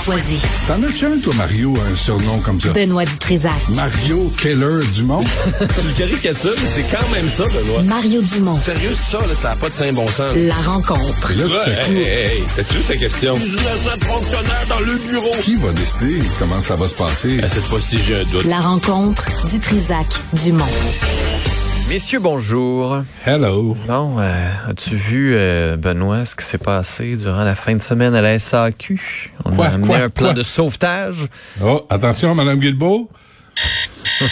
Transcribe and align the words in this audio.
Choisis. 0.00 0.40
T'en 0.66 0.82
as-tu 0.82 1.04
un, 1.04 1.18
toi, 1.18 1.34
Mario, 1.34 1.74
un 1.78 1.94
surnom 1.94 2.38
comme 2.40 2.58
ça? 2.58 2.70
Benoît 2.70 3.04
Dutrisac. 3.04 3.52
Mario 3.74 4.32
Keller 4.40 4.80
Dumont? 4.94 5.22
tu 5.58 5.86
le 5.88 5.92
caricatures, 5.92 6.54
mais 6.62 6.68
c'est 6.68 6.84
quand 6.84 7.06
même 7.12 7.28
ça, 7.28 7.44
Benoît. 7.44 7.82
Mario 7.82 8.22
Dumont. 8.22 8.58
Sérieux, 8.58 8.94
ça, 8.94 9.18
là, 9.18 9.34
ça 9.34 9.50
n'a 9.50 9.56
pas 9.56 9.68
de 9.68 9.74
saint 9.74 9.92
bon 9.92 10.06
sens. 10.06 10.32
La 10.36 10.54
rencontre. 10.54 11.32
Et 11.32 11.34
là, 11.34 11.44
à 11.44 11.48
Ouais, 11.68 11.74
hey, 11.90 11.96
hey, 11.98 12.36
hey, 12.38 12.44
t'as-tu 12.56 12.78
vu 12.78 12.82
sa 12.82 12.96
question? 12.96 13.36
fonctionnaire 13.36 14.66
dans 14.70 14.80
le 14.80 14.94
bureau. 15.06 15.30
qui 15.42 15.56
va 15.56 15.70
décider 15.72 16.18
comment 16.38 16.62
ça 16.62 16.76
va 16.76 16.88
se 16.88 16.94
passer? 16.94 17.38
Ah, 17.42 17.48
cette 17.50 17.64
fois-ci, 17.64 17.98
j'ai 18.06 18.20
un 18.20 18.24
doute. 18.24 18.44
La 18.46 18.60
rencontre 18.60 19.26
Dutrisac 19.46 20.06
Dumont. 20.32 20.64
Messieurs, 21.90 22.20
bonjour. 22.20 23.02
Hello. 23.26 23.76
Bon, 23.88 24.14
euh, 24.20 24.48
as-tu 24.68 24.94
vu, 24.94 25.34
euh, 25.34 25.76
Benoît, 25.76 26.24
ce 26.24 26.36
qui 26.36 26.44
s'est 26.44 26.56
passé 26.56 27.16
durant 27.16 27.42
la 27.42 27.56
fin 27.56 27.74
de 27.74 27.82
semaine 27.82 28.14
à 28.14 28.20
la 28.22 28.38
SAQ? 28.38 29.32
On 29.44 29.50
Quoi, 29.50 29.66
a 29.66 29.74
amené 29.74 29.88
quoi, 29.88 29.96
un 29.98 30.08
plan 30.08 30.26
quoi? 30.26 30.34
de 30.34 30.44
sauvetage. 30.44 31.26
Oh, 31.60 31.84
attention, 31.90 32.32
Madame 32.36 32.60
Guilbeault. 32.60 33.10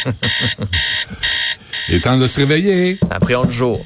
Il 1.89 1.97
est 1.97 2.01
temps 2.01 2.17
de 2.17 2.29
se 2.29 2.39
réveiller. 2.39 2.97
Après 3.11 3.35
11 3.35 3.51
jours. 3.51 3.85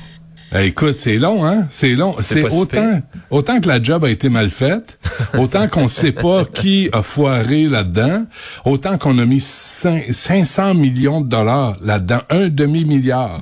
Eh, 0.55 0.67
écoute, 0.67 0.97
c'est 0.99 1.17
long, 1.17 1.47
hein? 1.47 1.67
C'est 1.71 1.95
long. 1.95 2.15
C'est 2.21 2.47
si 2.51 2.57
autant, 2.57 3.01
autant 3.31 3.59
que 3.59 3.69
la 3.69 3.83
job 3.83 4.05
a 4.05 4.11
été 4.11 4.29
mal 4.29 4.51
faite, 4.51 4.99
autant 5.39 5.69
qu'on 5.69 5.89
sait 5.89 6.13
pas 6.13 6.45
qui 6.45 6.89
a 6.93 7.03
foiré 7.03 7.65
là-dedans, 7.69 8.25
autant 8.65 8.99
qu'on 8.99 9.19
a 9.19 9.25
mis 9.27 9.39
cin- 9.41 10.13
500 10.13 10.75
millions 10.75 11.21
de 11.21 11.29
dollars 11.29 11.77
là-dedans. 11.83 12.21
Un 12.31 12.49
demi-milliard. 12.49 13.41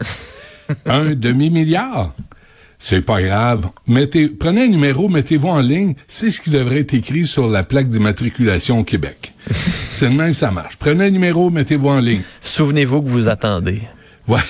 un 0.87 1.15
demi-milliard. 1.15 2.13
C'est 2.83 3.03
pas 3.03 3.21
grave. 3.21 3.69
Mettez, 3.87 4.29
prenez 4.29 4.63
un 4.63 4.69
numéro, 4.69 5.09
mettez-vous 5.11 5.49
en 5.49 5.61
ligne. 5.61 5.95
C'est 6.09 6.31
ce 6.31 6.41
qui 6.41 6.49
devrait 6.49 6.81
être 6.81 6.95
écrit 6.95 7.27
sur 7.27 7.47
la 7.49 7.63
plaque 7.63 7.89
d'immatriculation 7.89 8.79
au 8.81 8.85
Québec. 8.85 9.35
c'est 9.51 10.09
de 10.09 10.15
même 10.17 10.31
que 10.31 10.37
ça 10.37 10.51
marche. 10.51 10.77
Prenez 10.79 11.05
un 11.05 11.11
numéro, 11.11 11.51
mettez-vous 11.51 11.89
en 11.89 12.01
ligne. 12.01 12.23
Souvenez-vous 12.41 13.03
que 13.03 13.09
vous 13.09 13.29
attendez. 13.29 13.83
Ouais. 14.27 14.41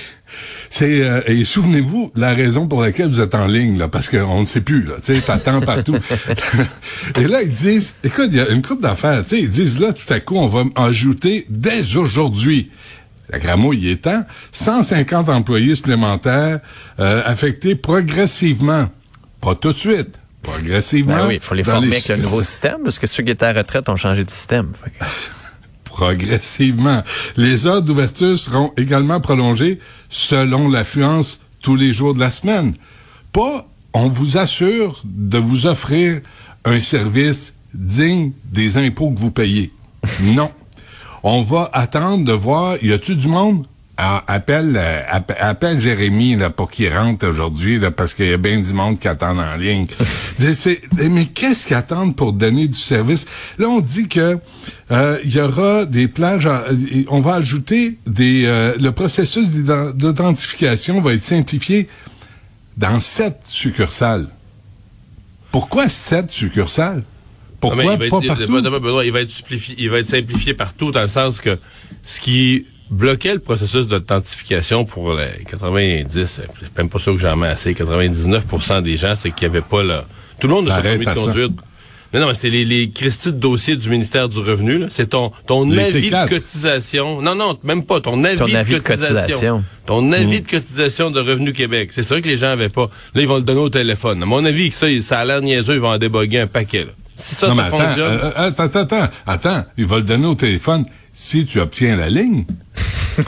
C'est 0.73 1.03
euh, 1.03 1.21
et 1.27 1.43
souvenez-vous 1.43 2.11
la 2.15 2.33
raison 2.33 2.65
pour 2.67 2.81
laquelle 2.81 3.09
vous 3.09 3.19
êtes 3.19 3.35
en 3.35 3.45
ligne 3.45 3.77
là 3.77 3.87
parce 3.89 4.07
qu'on 4.09 4.39
ne 4.39 4.45
sait 4.45 4.61
plus 4.61 4.83
là, 4.83 4.93
tu 5.03 5.13
sais, 5.13 5.21
t'attends 5.21 5.59
partout. 5.61 5.95
et 7.19 7.27
là 7.27 7.41
ils 7.43 7.51
disent 7.51 7.95
écoute, 8.03 8.27
il 8.31 8.37
y 8.37 8.39
a 8.39 8.49
une 8.49 8.61
coupe 8.61 8.81
d'affaires, 8.81 9.23
tu 9.23 9.31
sais, 9.31 9.41
ils 9.41 9.49
disent 9.49 9.79
là 9.79 9.91
tout 9.93 10.11
à 10.11 10.19
coup 10.21 10.37
on 10.37 10.47
va 10.47 10.63
ajouter 10.75 11.45
dès 11.49 11.97
aujourd'hui 11.97 12.71
la 13.29 13.39
Gramo, 13.39 13.73
est 13.73 14.01
temps, 14.01 14.25
150 14.51 15.29
employés 15.29 15.75
supplémentaires 15.75 16.59
euh, 16.99 17.21
affectés 17.25 17.75
progressivement. 17.75 18.89
Pas 19.39 19.55
tout 19.55 19.71
de 19.71 19.77
suite, 19.77 20.19
progressivement. 20.43 21.15
Ben 21.15 21.27
oui, 21.27 21.35
il 21.35 21.39
faut 21.39 21.55
les 21.55 21.63
former 21.63 21.87
les- 21.87 21.93
avec 21.95 22.07
le 22.09 22.17
nouveau 22.23 22.41
système, 22.41 22.79
parce 22.83 22.99
que 22.99 23.07
ceux 23.07 23.23
qui 23.23 23.31
étaient 23.31 23.45
à 23.45 23.53
la 23.53 23.59
retraite 23.61 23.87
ont 23.89 23.95
changé 23.95 24.23
de 24.25 24.29
système. 24.29 24.71
Fait 24.73 24.89
que- 24.89 25.05
progressivement. 25.91 27.03
Les 27.37 27.67
heures 27.67 27.81
d'ouverture 27.81 28.39
seront 28.39 28.71
également 28.77 29.19
prolongées 29.19 29.79
selon 30.09 30.69
l'affluence 30.69 31.39
tous 31.61 31.75
les 31.75 31.93
jours 31.93 32.13
de 32.13 32.19
la 32.19 32.31
semaine. 32.31 32.73
Pas, 33.31 33.67
on 33.93 34.07
vous 34.07 34.37
assure 34.37 35.01
de 35.03 35.37
vous 35.37 35.67
offrir 35.67 36.21
un 36.65 36.79
service 36.79 37.53
digne 37.73 38.31
des 38.45 38.77
impôts 38.77 39.11
que 39.11 39.19
vous 39.19 39.31
payez. 39.31 39.71
non. 40.35 40.49
On 41.23 41.43
va 41.43 41.69
attendre 41.73 42.25
de 42.25 42.33
voir, 42.33 42.83
y 42.83 42.91
a-tu 42.91 43.15
du 43.15 43.27
monde? 43.27 43.67
Ah, 44.03 44.23
appelle, 44.25 44.73
euh, 44.77 45.01
appe- 45.11 45.35
appelle 45.39 45.79
Jérémy 45.79 46.35
là, 46.35 46.49
pour 46.49 46.71
qu'il 46.71 46.91
rentre 46.91 47.27
aujourd'hui 47.27 47.77
là, 47.77 47.91
parce 47.91 48.15
qu'il 48.15 48.25
y 48.29 48.33
a 48.33 48.37
bien 48.37 48.59
du 48.59 48.73
monde 48.73 48.97
qui 48.97 49.07
attend 49.07 49.37
en 49.37 49.55
ligne. 49.57 49.85
C'est- 50.39 50.55
c'est- 50.55 50.81
mais 51.07 51.25
qu'est-ce 51.27 51.67
qu'ils 51.67 51.75
attendent 51.75 52.15
pour 52.15 52.33
donner 52.33 52.67
du 52.67 52.77
service? 52.79 53.27
Là, 53.59 53.67
on 53.67 53.79
dit 53.79 54.07
que 54.07 54.39
euh, 54.89 55.19
il 55.23 55.35
y 55.35 55.39
aura 55.39 55.85
des 55.85 56.07
plages. 56.07 56.47
à- 56.47 56.65
on 57.09 57.21
va 57.21 57.35
ajouter 57.35 57.99
des. 58.07 58.45
euh, 58.45 58.73
le 58.79 58.91
processus 58.91 59.47
d'identification 59.49 60.99
va 60.99 61.13
être 61.13 61.21
simplifié 61.21 61.87
dans 62.77 62.99
sept 62.99 63.37
succursales. 63.43 64.27
Pourquoi 65.51 65.89
sept 65.89 66.31
succursales? 66.31 66.97
Non, 66.97 67.03
Pourquoi 67.59 67.83
il 67.83 67.87
va 67.99 68.05
être- 68.05 68.09
pas 68.09 68.21
partout? 68.21 68.57
être 69.19 69.29
simplifié, 69.31 69.75
il 69.77 69.89
va 69.91 69.99
être 69.99 70.07
simplifié 70.07 70.55
partout 70.55 70.91
dans 70.91 71.01
le 71.03 71.07
sens 71.07 71.39
que 71.39 71.59
ce 72.03 72.19
qui 72.19 72.65
bloquait 72.91 73.33
le 73.33 73.39
processus 73.39 73.87
d'authentification 73.87 74.85
pour 74.85 75.13
les 75.13 75.43
90, 75.49 76.25
c'est 76.25 76.77
même 76.77 76.89
pas 76.89 76.99
sûr 76.99 77.13
que 77.13 77.19
j'en 77.19 77.35
mets 77.35 77.47
assez, 77.47 77.73
99% 77.73 78.81
des 78.83 78.97
gens, 78.97 79.15
c'est 79.15 79.31
qu'il 79.31 79.47
n'y 79.49 79.55
avait 79.55 79.65
pas 79.65 79.83
là. 79.83 80.05
Tout 80.39 80.47
le 80.47 80.53
monde 80.53 80.65
son 80.65 80.71
arrête 80.71 80.83
permis 81.01 81.05
de 81.05 81.09
à 81.09 81.15
ça. 81.15 81.21
conduire. 81.21 81.49
Non, 82.13 82.19
non, 82.19 82.27
mais 82.27 82.33
c'est 82.33 82.49
les, 82.49 82.65
les 82.65 82.89
Christy 82.91 83.29
de 83.31 83.37
dossiers 83.37 83.77
du 83.77 83.89
ministère 83.89 84.27
du 84.27 84.37
Revenu, 84.39 84.79
là. 84.79 84.87
C'est 84.89 85.11
ton, 85.11 85.31
ton 85.47 85.69
Les 85.69 85.79
avis 85.81 86.09
T4. 86.09 86.25
de 86.25 86.29
cotisation. 86.39 87.21
Non, 87.21 87.35
non, 87.35 87.57
même 87.63 87.85
pas. 87.85 88.01
Ton 88.01 88.21
avis, 88.25 88.35
Ton 88.37 88.47
de, 88.49 88.55
avis 88.55 88.73
de 88.73 88.79
cotisation. 88.79 89.13
cotisation. 89.15 89.63
Ton 89.85 90.11
avis 90.11 90.39
Mm. 90.39 90.41
de 90.41 90.47
cotisation 90.49 91.11
de 91.11 91.21
Revenu 91.21 91.53
Québec. 91.53 91.91
C'est 91.93 92.03
ça 92.03 92.19
que 92.19 92.27
les 92.27 92.35
gens 92.35 92.47
avaient 92.49 92.67
pas. 92.67 92.89
Là, 93.15 93.21
ils 93.21 93.27
vont 93.29 93.37
le 93.37 93.43
donner 93.43 93.61
au 93.61 93.69
téléphone. 93.69 94.21
À 94.21 94.25
mon 94.25 94.43
avis, 94.43 94.69
que 94.71 94.75
ça, 94.75 94.87
ça 95.01 95.19
a 95.19 95.25
l'air 95.25 95.39
niaiseux, 95.39 95.75
ils 95.75 95.79
vont 95.79 95.87
en 95.93 95.97
déboguer 95.97 96.39
un 96.39 96.47
paquet, 96.47 96.83
là. 96.83 96.91
Si 97.15 97.35
ça, 97.35 97.47
non, 97.47 97.55
ça 97.55 97.61
mais 97.61 97.67
attends, 97.69 97.77
fonctionne. 97.85 98.05
euh, 98.11 98.19
euh, 98.25 98.31
attends, 98.35 98.63
attends, 98.63 98.79
attends, 98.79 99.07
attends, 99.27 99.63
il 99.77 99.85
va 99.85 99.95
le 99.97 100.03
donner 100.03 100.27
au 100.27 100.35
téléphone 100.35 100.85
si 101.13 101.45
tu 101.45 101.59
obtiens 101.59 101.95
la 101.95 102.09
ligne. 102.09 102.45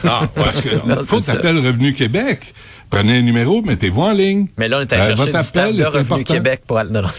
Ah. 0.05 0.27
Parce 0.33 0.61
que 0.61 0.69
Non, 0.87 1.03
faut 1.05 1.21
ça. 1.21 1.33
t'appeler 1.33 1.59
Revenu 1.67 1.93
Québec. 1.93 2.53
Prenez 2.89 3.17
un 3.17 3.21
numéro, 3.21 3.61
mettez-vous 3.61 4.01
en 4.01 4.13
ligne. 4.13 4.47
Mais 4.57 4.69
là, 4.69 4.77
on 4.77 4.81
est 4.81 4.93
Euh, 4.93 4.95
allé 4.95 5.07
chercher 5.15 5.25
du 5.25 5.43
staff 5.43 5.49
appel 5.57 5.75
de 5.75 5.81
est 5.81 5.85
Revenu 5.85 5.99
important. 6.01 6.33
Québec 6.33 6.61
pour 6.65 6.77
aller... 6.77 6.89
Non, 6.91 7.01
non, 7.01 7.09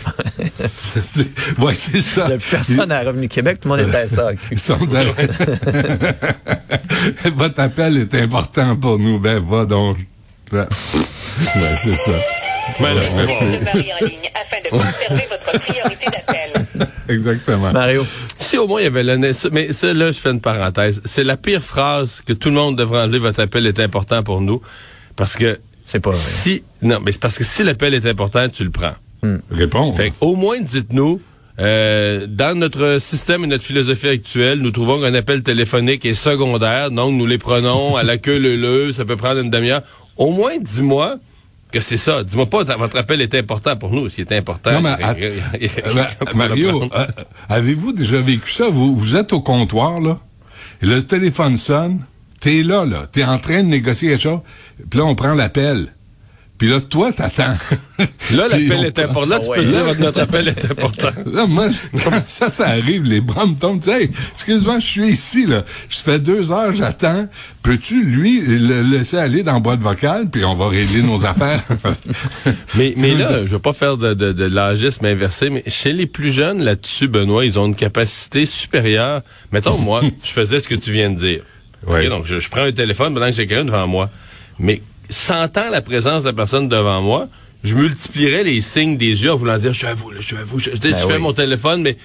c'est 1.03 1.28
ouais, 1.58 1.74
ça. 1.74 2.26
Il 2.30 2.38
personne 2.38 2.91
à 2.91 3.00
Revenu 3.03 3.28
Québec, 3.28 3.60
tout 3.60 3.69
le 3.69 3.76
monde 3.76 3.86
est 3.86 3.94
à 3.97 4.06
dans- 4.86 5.14
Votre 7.36 7.60
appel 7.60 7.98
est 7.98 8.14
important 8.22 8.74
pour 8.76 8.98
nous. 8.98 9.19
Ben, 9.19 9.38
va 9.44 9.64
donc. 9.66 9.98
Ouais, 10.53 10.64
c'est 11.82 11.97
ça. 11.97 12.12
Mais 12.80 12.94
là, 12.94 13.00
Ouais, 13.03 13.08
on 13.10 13.16
merci. 13.16 13.44
en 13.44 14.06
ligne 14.06 14.30
afin 14.34 14.60
de 14.64 14.69
conserver 14.70 15.26
votre 15.28 15.60
priorité 15.60 16.06
d'appel. 16.06 16.63
Exactement. 17.09 17.72
Mario. 17.72 18.04
Si 18.38 18.56
au 18.59 18.66
moins 18.66 18.81
il 18.81 18.84
y 18.84 18.87
avait 18.87 19.03
le 19.04 19.16
nécessaire- 19.16 19.50
mais 19.53 19.72
ça, 19.72 19.92
là, 19.92 20.10
je 20.12 20.19
fais 20.19 20.31
une 20.31 20.41
parenthèse. 20.41 21.00
C'est 21.04 21.25
la 21.25 21.37
pire 21.37 21.62
phrase 21.62 22.22
que 22.25 22.32
tout 22.32 22.48
le 22.48 22.54
monde 22.54 22.76
devrait 22.76 23.03
enlever. 23.03 23.19
Votre 23.19 23.41
appel 23.41 23.66
est 23.66 23.78
important 23.81 24.22
pour 24.22 24.41
nous. 24.41 24.60
Parce 25.16 25.37
que 25.37 25.59
C'est 25.84 26.00
pas 26.00 26.10
vrai. 26.10 26.19
si, 26.19 26.62
non, 26.82 26.98
mais 27.04 27.12
c'est 27.12 27.20
parce 27.20 27.38
que 27.38 27.44
si 27.44 27.62
l'appel 27.62 27.94
est 27.94 28.06
important, 28.06 28.48
tu 28.48 28.65
le 28.65 28.70
prends. 28.70 28.94
Réponds. 29.50 29.92
Fait 29.94 30.12
au 30.20 30.34
moins, 30.37 30.60
dites-nous, 30.60 31.20
euh, 31.60 32.26
dans 32.28 32.59
notre 32.59 32.98
système 33.00 33.44
et 33.44 33.47
notre 33.47 33.65
philosophie 33.65 34.09
actuelle, 34.09 34.59
nous 34.59 34.71
trouvons 34.71 35.01
qu'un 35.01 35.15
appel 35.15 35.42
téléphonique 35.42 36.04
est 36.04 36.15
secondaire, 36.15 36.91
donc 36.91 37.15
nous 37.15 37.27
les 37.27 37.39
prenons 37.39 37.97
à 37.97 38.03
la 38.03 38.18
queue 38.18 38.39
leu 38.39 38.92
ça 38.92 39.04
peut 39.04 39.16
prendre 39.16 39.41
une 39.41 39.51
demi-heure. 39.51 39.83
Au 40.16 40.30
moins, 40.30 40.59
dis-moi 40.59 41.16
que 41.74 41.80
c'est 41.80 41.97
ça. 41.97 42.22
Dis-moi 42.22 42.47
pas, 42.47 42.62
votre 42.76 42.97
appel 42.97 43.21
est 43.21 43.34
important 43.34 43.76
pour 43.76 43.91
nous. 43.91 44.09
S'il 44.09 44.22
est 44.22 44.36
important, 44.36 44.71
Non, 44.72 44.80
mais 44.80 44.97
Euh, 45.03 45.41
ben, 45.92 46.06
Mario, 46.36 46.84
euh, 46.84 47.06
avez-vous 47.48 47.92
déjà 47.92 48.21
vécu 48.21 48.48
ça? 48.48 48.68
Vous, 48.71 48.94
vous 48.94 49.16
êtes 49.16 49.32
au 49.32 49.41
comptoir, 49.41 50.00
là, 50.00 50.18
et 50.80 50.86
le 50.86 51.03
téléphone 51.03 51.56
sonne, 51.56 52.04
t'es 52.38 52.62
là, 52.62 52.84
là, 52.84 53.06
t'es 53.10 53.24
en 53.24 53.38
train 53.38 53.65
de 53.65 53.68
négocier 53.68 54.10
quelque 54.10 54.22
chose, 54.22 54.41
puis 54.88 55.00
là, 55.00 55.04
on 55.04 55.16
prend 55.16 55.34
l'appel. 55.34 55.92
Puis 56.56 56.68
là, 56.68 56.80
toi, 56.80 57.12
t'attends. 57.12 57.56
Là, 57.98 58.06
l'appel 58.48 58.84
est 58.84 58.98
important. 59.01 59.27
Là, 59.27 59.41
tu 59.41 59.47
Ah 59.51 59.54
peux 59.56 59.65
dire 59.65 59.98
notre 59.98 60.21
appel 60.21 60.48
est 60.48 60.65
important. 60.71 61.10
Là, 61.27 61.47
moi, 61.47 61.66
ça, 62.27 62.48
ça 62.48 62.68
arrive, 62.68 63.03
les 63.03 63.21
bras 63.21 63.47
me 63.47 63.56
tombent. 63.56 63.80
Tu 63.80 63.91
sais, 63.91 64.03
Hey, 64.03 64.10
excuse-moi, 64.30 64.78
je 64.78 64.86
suis 64.86 65.09
ici, 65.09 65.47
là. 65.47 65.65
Je 65.89 65.98
fais 65.98 66.18
deux 66.18 66.53
heures, 66.53 66.72
j'attends. 66.72 67.28
Peux-tu, 67.62 68.04
lui, 68.04 68.41
le 68.41 68.83
laisser 68.83 69.16
aller 69.16 69.42
dans 69.42 69.54
la 69.54 69.60
boîte 69.60 69.80
vocale, 69.80 70.30
puis 70.30 70.45
on 70.45 70.54
va 70.54 70.68
régler 70.68 71.03
nos 71.03 71.24
affaires? 71.24 71.62
Mais, 72.77 72.95
mais 72.97 73.15
là, 73.15 73.45
je 73.45 73.51
veux 73.51 73.59
pas 73.59 73.72
faire 73.72 73.97
de, 73.97 74.15
de, 74.15 74.33
de 74.33 74.45
l'âgisme 74.45 75.04
inversé, 75.06 75.51
mais 75.51 75.65
chez 75.66 75.92
les 75.92 76.06
plus 76.06 76.33
jeunes 76.33 76.62
là-dessus, 76.62 77.09
Benoît, 77.09 77.45
ils 77.45 77.59
ont 77.59 77.66
une 77.66 77.77
capacité 77.77 78.47
supérieure. 78.47 79.22
Mettons, 79.53 79.78
moi, 79.78 80.03
je 80.22 80.30
faisais 80.30 80.60
ce 80.60 80.68
que 80.68 80.74
tu 80.74 80.92
viens 80.92 81.10
de 81.10 81.18
dire. 81.18 81.42
Ouais. 81.86 82.09
Donc, 82.09 82.27
je, 82.27 82.39
je 82.39 82.48
prends 82.48 82.62
un 82.62 82.72
téléphone 82.72 83.12
pendant 83.15 83.27
que 83.27 83.33
j'ai 83.33 83.47
quelqu'un 83.47 83.65
devant 83.65 83.86
moi. 83.86 84.10
Mais 84.59 84.80
sentant 85.09 85.68
la 85.71 85.83
présence 85.83 86.22
de 86.22 86.28
la 86.28 86.33
personne 86.33 86.68
devant 86.68 87.01
moi, 87.03 87.28
je 87.62 87.74
multiplierais 87.74 88.45
les 88.45 88.60
signes 88.60 88.97
des 88.97 89.22
yeux 89.22 89.33
en 89.33 89.36
voulant 89.36 89.56
dire, 89.59 89.72
je 89.72 89.78
suis 89.78 89.86
à 89.86 89.95
vous, 89.95 90.10
là, 90.10 90.18
je 90.21 90.27
suis 90.27 90.36
à 90.36 90.45
vous. 90.45 90.59
Je, 90.59 90.71
sais, 90.71 90.77
Ben 90.78 90.97
je 91.01 91.06
fais 91.06 91.18
mon 91.18 91.33
téléphone, 91.33 91.83
mais, 91.83 91.97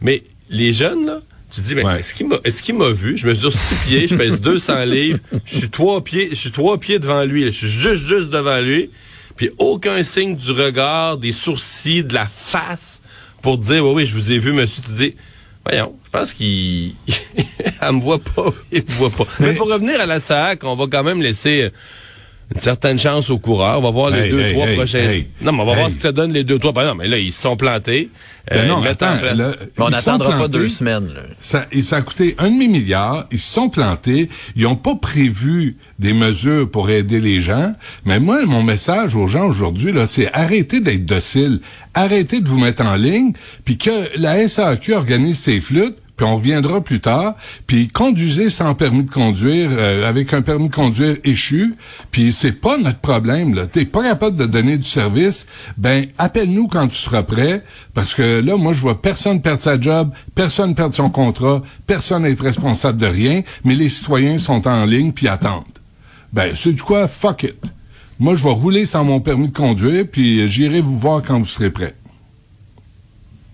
mais 0.00 0.22
les 0.50 0.72
jeunes, 0.72 1.06
là, 1.06 1.20
tu 1.50 1.60
te 1.62 1.66
dis, 1.68 1.74
ben, 1.74 1.86
Ouais. 1.86 2.00
est-ce 2.00 2.12
qu'il 2.12 2.26
m'a, 2.28 2.36
est-ce 2.44 2.62
qu'il 2.62 2.74
m'a 2.76 2.90
vu? 2.90 3.16
Je 3.16 3.26
mesure 3.26 3.52
six 3.52 3.74
pieds, 3.86 4.08
je 4.08 4.14
pèse 4.14 4.40
200 4.40 4.84
livres, 4.86 5.18
je 5.46 5.56
suis 5.58 5.70
trois 5.70 6.02
pieds, 6.04 6.28
je 6.30 6.34
suis 6.36 6.50
trois 6.50 6.78
pieds 6.78 6.98
devant 6.98 7.24
lui, 7.24 7.44
là. 7.44 7.50
je 7.50 7.56
suis 7.56 7.68
juste, 7.68 8.04
juste 8.06 8.28
devant 8.30 8.60
lui. 8.60 8.90
Puis 9.36 9.50
aucun 9.58 10.02
signe 10.02 10.34
du 10.36 10.50
regard, 10.50 11.18
des 11.18 11.32
sourcils, 11.32 12.04
de 12.04 12.14
la 12.14 12.26
face 12.26 13.00
pour 13.42 13.58
dire, 13.58 13.84
oui, 13.86 13.92
oui, 13.94 14.06
je 14.06 14.14
vous 14.14 14.32
ai 14.32 14.38
vu, 14.38 14.52
monsieur. 14.52 14.82
Tu 14.84 14.92
dis, 14.92 15.14
voyons, 15.64 15.94
je 16.06 16.10
pense 16.10 16.32
qu'il 16.34 16.94
elle 17.80 17.92
me 17.92 18.00
voit 18.00 18.18
pas, 18.18 18.46
il 18.72 18.82
me 18.82 18.90
voit 18.90 19.10
pas. 19.10 19.26
Mais, 19.40 19.48
Mais- 19.48 19.54
pour 19.54 19.68
revenir 19.70 20.00
à 20.00 20.06
la 20.06 20.20
SAC, 20.20 20.64
on 20.64 20.74
va 20.74 20.86
quand 20.90 21.04
même 21.04 21.22
laisser 21.22 21.62
euh, 21.62 21.70
une 22.54 22.60
certaine 22.60 22.98
chance 22.98 23.28
aux 23.30 23.38
coureurs. 23.38 23.78
On 23.78 23.82
va 23.82 23.90
voir 23.90 24.10
les 24.10 24.20
Hey, 24.20 24.30
deux, 24.30 24.40
hey, 24.40 24.52
trois 24.54 24.68
hey, 24.68 24.76
prochains. 24.76 24.98
hey, 25.00 25.28
non, 25.40 25.50
mais 25.52 25.62
on 25.62 25.66
va 25.66 25.74
voir 25.74 25.90
ce 25.90 25.96
que 25.96 26.02
ça 26.02 26.12
donne 26.12 26.32
les 26.32 26.44
deux, 26.44 26.58
trois. 26.60 26.72
Ben 26.72 26.84
non, 26.86 26.94
mais 26.94 27.08
là, 27.08 27.18
ils 27.18 27.32
se 27.32 27.42
sont 27.42 27.56
plantés. 27.56 28.08
Ben 28.48 28.58
Euh, 28.58 28.66
non, 28.68 28.80
ils 28.82 28.86
en 28.86 28.90
attends, 28.90 29.16
là, 29.20 29.34
Mais 29.58 29.84
on 29.84 29.88
n'attendra 29.88 30.38
pas 30.38 30.46
deux 30.48 30.68
semaines. 30.68 31.08
là. 31.12 31.22
Ça, 31.40 31.66
et 31.72 31.82
ça 31.82 31.96
a 31.96 32.02
coûté 32.02 32.36
un 32.38 32.48
demi-milliard. 32.50 33.26
Ils 33.32 33.40
se 33.40 33.52
sont 33.52 33.68
plantés. 33.68 34.28
Ils 34.54 34.62
n'ont 34.62 34.76
pas 34.76 34.94
prévu 34.94 35.76
des 35.98 36.12
mesures 36.12 36.70
pour 36.70 36.88
aider 36.88 37.18
les 37.18 37.40
gens. 37.40 37.74
Mais 38.04 38.20
moi, 38.20 38.46
mon 38.46 38.62
message 38.62 39.16
aux 39.16 39.26
gens 39.26 39.46
aujourd'hui, 39.46 39.90
là, 39.92 40.06
c'est 40.06 40.32
arrêtez 40.32 40.78
d'être 40.80 41.04
docile. 41.04 41.60
Arrêtez 41.94 42.40
de 42.40 42.48
vous 42.48 42.58
mettre 42.58 42.84
en 42.86 42.94
ligne. 42.94 43.32
Puis 43.64 43.76
que 43.76 43.90
la 44.16 44.46
SAQ 44.48 44.94
organise 44.94 45.38
ses 45.40 45.60
flûtes. 45.60 45.96
Puis 46.16 46.24
on 46.24 46.36
reviendra 46.36 46.80
plus 46.80 47.00
tard. 47.00 47.34
Puis 47.66 47.88
conduisez 47.88 48.48
sans 48.48 48.74
permis 48.74 49.04
de 49.04 49.10
conduire, 49.10 49.68
euh, 49.72 50.08
avec 50.08 50.32
un 50.32 50.42
permis 50.42 50.68
de 50.68 50.74
conduire 50.74 51.16
échu. 51.24 51.74
Puis 52.10 52.32
c'est 52.32 52.52
pas 52.52 52.78
notre 52.78 52.98
problème. 52.98 53.54
Là, 53.54 53.66
t'es 53.66 53.84
pas 53.84 54.02
capable 54.02 54.36
de 54.36 54.46
donner 54.46 54.78
du 54.78 54.84
service. 54.84 55.46
Ben 55.76 56.06
appelle-nous 56.16 56.68
quand 56.68 56.88
tu 56.88 56.96
seras 56.96 57.22
prêt, 57.22 57.62
parce 57.92 58.14
que 58.14 58.40
là, 58.40 58.56
moi, 58.56 58.72
je 58.72 58.80
vois 58.80 59.00
personne 59.00 59.42
perdre 59.42 59.62
sa 59.62 59.78
job, 59.80 60.10
personne 60.34 60.74
perdre 60.74 60.94
son 60.94 61.10
contrat, 61.10 61.62
personne 61.86 62.24
être 62.24 62.42
responsable 62.42 62.98
de 62.98 63.06
rien. 63.06 63.42
Mais 63.64 63.74
les 63.74 63.90
citoyens 63.90 64.38
sont 64.38 64.66
en 64.66 64.84
ligne 64.86 65.12
puis 65.12 65.28
attendent. 65.28 65.64
Ben 66.32 66.52
c'est 66.54 66.72
du 66.72 66.82
quoi? 66.82 67.08
Fuck 67.08 67.44
it. 67.44 67.56
Moi, 68.18 68.34
je 68.34 68.42
vais 68.42 68.50
rouler 68.50 68.86
sans 68.86 69.04
mon 69.04 69.20
permis 69.20 69.48
de 69.48 69.56
conduire, 69.56 70.06
puis 70.10 70.48
j'irai 70.48 70.80
vous 70.80 70.98
voir 70.98 71.20
quand 71.22 71.38
vous 71.38 71.44
serez 71.44 71.70
prêt. 71.70 71.94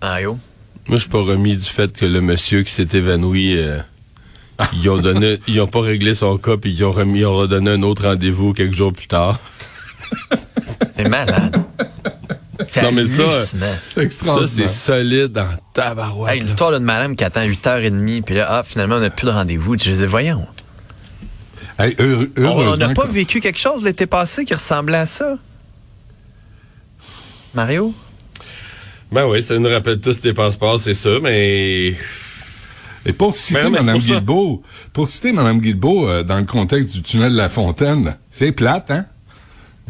Ah. 0.01 0.19
Moi, 0.87 0.97
je 0.97 1.01
suis 1.03 1.09
pas 1.09 1.21
remis 1.21 1.55
du 1.55 1.65
fait 1.65 1.91
que 1.97 2.05
le 2.05 2.19
monsieur 2.21 2.63
qui 2.63 2.71
s'est 2.71 2.87
évanoui, 2.93 3.57
euh, 3.57 3.79
ils 4.73 4.89
ont 4.89 4.97
donné, 4.97 5.39
ils 5.47 5.61
ont 5.61 5.67
pas 5.67 5.81
réglé 5.81 6.13
son 6.15 6.37
cas, 6.37 6.57
puis 6.57 6.73
ils 6.73 6.83
ont 6.83 6.91
remis, 6.91 7.19
ils 7.19 7.25
ont 7.25 7.35
redonné 7.37 7.71
un 7.71 7.81
autre 7.83 8.03
rendez-vous 8.03 8.53
quelques 8.53 8.75
jours 8.75 8.91
plus 8.93 9.07
tard. 9.07 9.39
C'est 10.97 11.07
malade. 11.07 11.63
C'est 12.67 12.81
Non, 12.83 12.91
mais 12.91 13.05
ça. 13.05 13.23
C'est 13.95 14.11
Ça, 14.11 14.47
c'est 14.47 14.67
solide 14.67 15.37
en 15.37 15.47
tabarouette. 15.73 16.35
Hey, 16.35 16.41
l'histoire 16.41 16.71
d'une 16.71 16.83
madame 16.83 17.15
qui 17.15 17.23
attend 17.23 17.41
8h30, 17.43 18.21
puis 18.23 18.35
là, 18.35 18.47
ah, 18.49 18.63
finalement, 18.63 18.95
on 18.95 18.99
n'a 18.99 19.09
plus 19.09 19.25
de 19.25 19.31
rendez-vous. 19.31 19.73
Je 19.77 19.89
disais, 19.89 20.05
voyons. 20.05 20.45
Hey, 21.79 21.95
heure- 21.99 22.27
On- 22.37 22.77
n'a 22.77 22.89
pas 22.89 23.03
que- 23.07 23.11
vécu 23.11 23.39
quelque 23.41 23.57
chose 23.59 23.83
l'été 23.83 24.05
passé 24.05 24.45
qui 24.45 24.53
ressemblait 24.53 24.97
à 24.99 25.05
ça? 25.07 25.37
Mario? 27.55 27.93
Ben 29.13 29.25
oui, 29.27 29.43
ça 29.43 29.57
nous 29.59 29.69
rappelle 29.69 29.99
tous 29.99 30.21
des 30.21 30.33
passeports, 30.33 30.79
c'est 30.79 30.95
ça, 30.95 31.09
mais 31.21 31.93
Et 33.05 33.13
pour 33.13 33.35
citer 33.35 33.63
Ben, 33.63 33.69
Mme. 33.69 33.99
Guilbeault, 33.99 34.63
pour 34.93 35.07
citer 35.07 35.31
Mme 35.31 35.59
Guilbeault 35.59 36.07
euh, 36.09 36.23
dans 36.23 36.37
le 36.37 36.45
contexte 36.45 36.93
du 36.93 37.01
tunnel 37.01 37.31
de 37.33 37.37
la 37.37 37.49
Fontaine, 37.49 38.15
c'est 38.31 38.51
plate, 38.51 38.89
hein? 38.91 39.05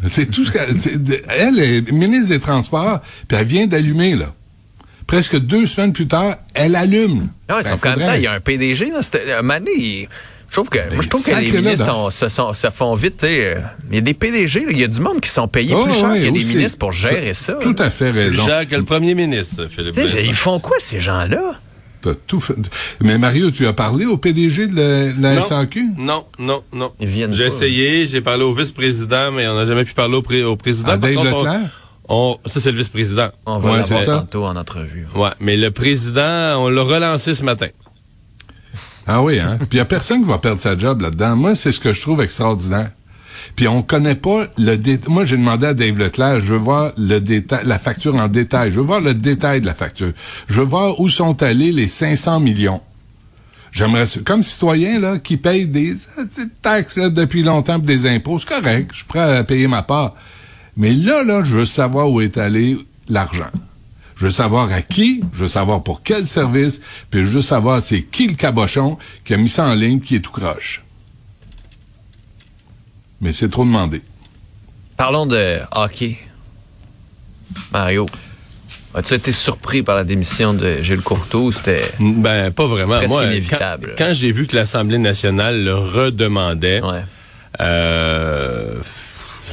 C'est 0.08 0.26
tout 0.30 0.44
ce 0.44 0.52
qu'elle... 0.52 0.76
Elle 1.30 1.60
est 1.60 1.92
ministre 1.92 2.30
des 2.30 2.40
Transports, 2.40 3.00
puis 3.28 3.38
elle 3.38 3.46
vient 3.48 3.68
d'allumer, 3.68 4.16
là. 4.16 4.34
Presque 5.08 5.38
deux 5.40 5.66
semaines 5.66 5.94
plus 5.94 6.08
tard, 6.08 6.38
elle 6.54 6.76
allume. 6.76 7.30
Non, 7.50 7.56
Ben, 7.58 7.64
sauf 7.64 7.80
qu'en 7.80 7.90
même 7.90 8.00
faudrait- 8.00 8.08
temps, 8.08 8.18
il 8.18 8.24
y 8.24 8.28
a 8.28 8.34
un 8.34 8.40
PDG, 8.40 8.90
là. 8.90 9.02
C'était, 9.02 9.32
un 9.34 9.42
moment 9.44 9.60
donné, 9.60 9.72
il- 9.78 10.08
je 10.54 10.58
trouve 10.60 10.70
que, 10.70 10.78
moi, 10.94 11.02
je 11.02 11.10
trouve 11.10 11.26
que 11.26 11.32
les 11.36 11.52
ministres 11.64 11.92
ont- 11.98 12.12
se, 12.12 12.30
sont- 12.30 12.54
se 12.54 12.70
font 12.70 12.94
vite, 12.94 13.24
euh, 13.24 13.56
Il 13.90 13.96
y 13.96 13.98
a 13.98 14.02
des 14.02 14.14
PDG, 14.14 14.68
il 14.70 14.78
y 14.80 14.84
a 14.84 14.88
du 14.88 15.00
monde 15.00 15.20
qui 15.20 15.30
sont 15.30 15.48
payés 15.48 15.74
Oh, 15.76 15.84
plus 15.84 15.94
cher 15.94 16.12
ouais, 16.12 16.20
que 16.22 16.30
des 16.30 16.40
aussi. 16.40 16.56
ministres 16.56 16.78
pour 16.78 16.92
gérer 16.92 17.34
ça. 17.34 17.54
Tout 17.54 17.76
à 17.80 17.90
fait 17.90 18.12
plus 18.12 18.20
raison. 18.30 18.46
cher 18.46 18.68
que 18.70 18.76
le 18.76 18.84
premier 18.84 19.16
ministre, 19.16 19.68
Philippe. 19.68 19.98
Ils 20.24 20.36
font 20.36 20.60
quoi, 20.60 20.76
ces 20.80 21.00
gens-là? 21.00 21.56
T'as 22.02 22.14
tout 22.28 22.40
fait. 22.40 22.54
Mais 23.02 23.18
Mario, 23.18 23.50
tu 23.50 23.66
as 23.66 23.74
parlé 23.74 24.06
au 24.06 24.18
PDG 24.18 24.68
de 24.68 24.76
la, 24.76 25.12
de 25.14 25.22
la 25.24 25.36
Non. 25.36 25.42
SAQ? 25.42 25.86
Non, 25.98 26.26
non, 26.38 26.62
non. 26.72 26.92
Ils 27.00 27.08
viennent 27.08 27.34
J'ai 27.34 27.46
essayé, 27.48 28.06
j'ai 28.06 28.22
parlé 28.22 28.44
au 28.44 28.54
vice-président, 28.54 29.32
mais 29.32 29.48
on 29.48 29.56
n'a 29.56 29.66
jamais 29.66 29.86
pu 29.86 29.94
parler 29.94 30.16
au, 30.18 30.22
pré- 30.22 30.44
au 30.44 30.56
président. 30.58 30.90
À 30.92 30.98
Dave 30.98 31.14
contre, 31.16 31.34
on- 31.34 31.44
Leclerc? 31.44 31.60
on- 32.10 32.38
ça, 32.46 32.60
c'est 32.60 32.72
le 32.72 32.78
vice-président. 32.78 33.30
On 33.46 33.58
va 33.58 33.72
Ouais, 33.72 33.78
l'avoir 33.78 34.06
tantôt 34.06 34.46
en 34.46 34.56
entrevue. 34.58 35.08
Ouais, 35.16 35.30
mais 35.40 35.56
le 35.58 35.72
président, 35.72 36.62
on 36.62 36.68
l'a 36.70 36.82
relancé 36.84 37.34
ce 37.36 37.44
matin. 37.44 37.68
Ah 39.08 39.22
oui, 39.22 39.40
hein? 39.40 39.58
Puis 39.60 39.70
il 39.74 39.78
y 39.78 39.82
a 39.82 39.86
personne 39.86 40.22
qui 40.22 40.30
va 40.30 40.38
perdre 40.38 40.62
sa 40.62 40.78
job 40.78 41.02
là-dedans. 41.02 41.36
Moi, 41.36 41.56
c'est 41.56 41.72
ce 41.72 41.80
que 41.80 41.92
je 41.94 42.02
trouve 42.02 42.22
extraordinaire. 42.22 42.92
Puis 43.56 43.68
on 43.68 43.82
connaît 43.82 44.16
pas 44.16 44.48
le 44.58 44.78
détail. 44.78 45.12
Moi, 45.12 45.26
j'ai 45.26 45.38
demandé 45.38 45.68
à 45.68 45.74
Dave 45.74 45.98
Leclerc, 45.98 46.40
je 46.40 46.54
veux 46.54 46.60
voir 46.60 46.94
le 46.98 47.20
détail, 47.20 47.64
la 47.66 47.78
facture 47.78 48.16
en 48.16 48.28
détail. 48.28 48.72
Je 48.72 48.80
veux 48.80 48.86
voir 48.86 49.02
le 49.02 49.14
détail 49.14 49.62
de 49.62 49.66
la 49.66 49.74
facture. 49.74 50.12
Je 50.48 50.62
veux 50.62 50.66
voir 50.66 51.00
où 51.00 51.10
sont 51.10 51.42
allés 51.44 51.72
les 51.72 51.88
500 51.88 52.40
millions. 52.40 52.82
J'aimerais, 53.74 54.06
comme 54.24 54.44
citoyen, 54.44 55.00
là, 55.00 55.18
qui 55.18 55.36
paye 55.36 55.66
des, 55.66 55.94
des 55.94 56.50
taxes, 56.62 57.00
depuis 57.00 57.42
longtemps, 57.42 57.80
des 57.80 58.06
impôts, 58.06 58.38
c'est 58.38 58.48
correct. 58.48 58.90
Je 58.92 58.98
suis 58.98 59.06
prêt 59.06 59.38
à 59.38 59.44
payer 59.44 59.68
ma 59.68 59.82
part. 59.82 60.14
Mais 60.78 60.92
là, 60.92 61.24
là, 61.24 61.44
je 61.44 61.56
veux 61.56 61.66
savoir 61.66 62.10
où 62.10 62.22
est 62.22 62.38
allé 62.38 62.78
l'argent. 63.10 63.50
Je 64.16 64.26
veux 64.26 64.32
savoir 64.32 64.72
à 64.72 64.82
qui, 64.82 65.22
je 65.34 65.40
veux 65.40 65.48
savoir 65.48 65.82
pour 65.84 66.04
quel 66.04 66.26
service, 66.26 66.82
puis 67.10 67.24
je 67.26 67.30
veux 67.30 67.42
savoir 67.42 67.82
c'est 67.82 68.04
qui 68.04 68.28
le 68.28 68.36
cabochon 68.36 68.98
qui 69.26 69.34
a 69.34 69.38
mis 69.38 69.50
ça 69.50 69.66
en 69.66 69.74
ligne, 69.74 70.00
qui 70.00 70.16
est 70.16 70.20
tout 70.20 70.32
croche. 70.32 70.82
Mais 73.22 73.34
c'est 73.34 73.50
trop 73.50 73.66
demandé. 73.66 74.02
Parlons 74.98 75.26
de 75.26 75.58
hockey. 75.74 76.18
Mario, 77.72 78.06
as-tu 78.94 79.14
été 79.16 79.32
surpris 79.32 79.82
par 79.84 79.96
la 79.96 80.04
démission 80.04 80.54
de 80.54 80.82
Gilles 80.82 81.02
Courteau? 81.02 81.52
C'était... 81.52 81.82
Ben, 82.00 82.52
pas 82.52 82.68
vraiment. 82.68 83.00
Moi, 83.08 83.26
inévitable. 83.26 83.94
Quand, 83.98 84.06
quand 84.08 84.14
j'ai 84.14 84.32
vu 84.32 84.46
que 84.48 84.56
l'Assemblée 84.56 84.98
nationale 84.98 85.64
le 85.64 85.74
redemandait, 85.76 86.82
Ouais. 86.84 87.04
euh, 87.62 88.76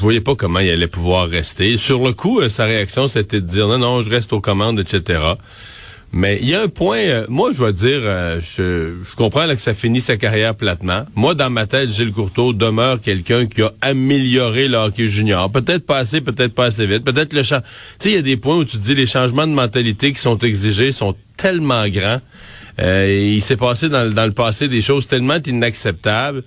je 0.01 0.03
voyais 0.03 0.23
pas 0.23 0.35
comment 0.35 0.61
il 0.61 0.71
allait 0.71 0.87
pouvoir 0.87 1.29
rester. 1.29 1.77
Sur 1.77 2.03
le 2.03 2.15
coup, 2.15 2.41
euh, 2.41 2.49
sa 2.49 2.65
réaction, 2.65 3.07
c'était 3.07 3.43
de 3.43 3.47
dire 3.47 3.69
non, 3.69 3.77
non, 3.77 4.03
je 4.03 4.09
reste 4.09 4.33
aux 4.33 4.41
commandes, 4.41 4.81
etc. 4.81 5.21
Mais 6.11 6.39
il 6.41 6.49
y 6.49 6.55
a 6.55 6.63
un 6.63 6.69
point, 6.69 7.01
euh, 7.01 7.27
moi 7.29 7.51
je 7.53 7.59
dois 7.59 7.73
dire, 7.73 8.01
euh, 8.03 8.41
je, 8.41 8.95
je 9.05 9.15
comprends 9.15 9.45
là, 9.45 9.55
que 9.55 9.61
ça 9.61 9.75
finit 9.75 10.01
sa 10.01 10.17
carrière 10.17 10.55
platement. 10.55 11.05
Moi, 11.15 11.35
dans 11.35 11.51
ma 11.51 11.67
tête, 11.67 11.93
Gilles 11.93 12.13
Courteau 12.13 12.55
demeure 12.55 13.03
quelqu'un 13.03 13.47
qui 13.47 13.61
a 13.61 13.75
amélioré 13.83 14.69
le 14.69 14.79
hockey 14.79 15.07
junior. 15.07 15.53
Peut-être 15.53 15.85
pas 15.85 15.99
assez, 15.99 16.23
peut-être 16.23 16.55
pas 16.55 16.65
assez 16.65 16.87
vite. 16.87 17.05
Peut-être 17.05 17.35
le 17.35 17.43
champ. 17.43 17.61
Tu 17.61 18.09
sais, 18.09 18.11
il 18.13 18.15
y 18.15 18.19
a 18.19 18.23
des 18.23 18.39
points 18.39 18.57
où 18.57 18.65
tu 18.65 18.79
dis 18.79 18.95
les 18.95 19.07
changements 19.07 19.47
de 19.47 19.53
mentalité 19.53 20.15
qui 20.15 20.19
sont 20.19 20.39
exigés 20.39 20.93
sont 20.93 21.15
tellement 21.37 21.87
grands. 21.89 22.23
Euh, 22.79 23.33
il 23.35 23.43
s'est 23.43 23.59
passé 23.59 23.91
dans, 23.91 24.11
dans 24.11 24.25
le 24.25 24.33
passé 24.33 24.67
des 24.67 24.81
choses 24.81 25.07
tellement 25.07 25.39
inacceptables 25.47 26.43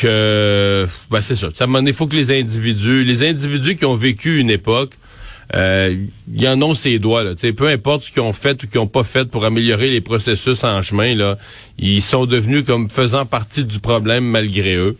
que 0.00 0.86
ben 1.10 1.20
c'est 1.20 1.36
ça. 1.36 1.48
Donné, 1.60 1.90
il 1.90 1.96
faut 1.96 2.06
que 2.06 2.16
les 2.16 2.30
individus, 2.30 3.04
les 3.04 3.22
individus 3.22 3.76
qui 3.76 3.84
ont 3.84 3.96
vécu 3.96 4.38
une 4.38 4.50
époque, 4.50 4.92
euh, 5.54 5.94
ils 6.32 6.48
en 6.48 6.60
ont 6.62 6.74
ses 6.74 6.98
doigts. 6.98 7.22
Là, 7.24 7.34
Tu 7.34 7.40
sais, 7.40 7.52
peu 7.52 7.68
importe 7.68 8.02
ce 8.04 8.10
qu'ils 8.10 8.22
ont 8.22 8.32
fait 8.32 8.62
ou 8.62 8.66
qu'ils 8.66 8.80
n'ont 8.80 8.86
pas 8.86 9.04
fait 9.04 9.28
pour 9.30 9.44
améliorer 9.44 9.90
les 9.90 10.00
processus 10.00 10.62
en 10.64 10.82
chemin, 10.82 11.14
là, 11.14 11.38
ils 11.78 12.02
sont 12.02 12.26
devenus 12.26 12.64
comme 12.64 12.88
faisant 12.90 13.26
partie 13.26 13.64
du 13.64 13.80
problème 13.80 14.24
malgré 14.24 14.76
eux. 14.76 14.96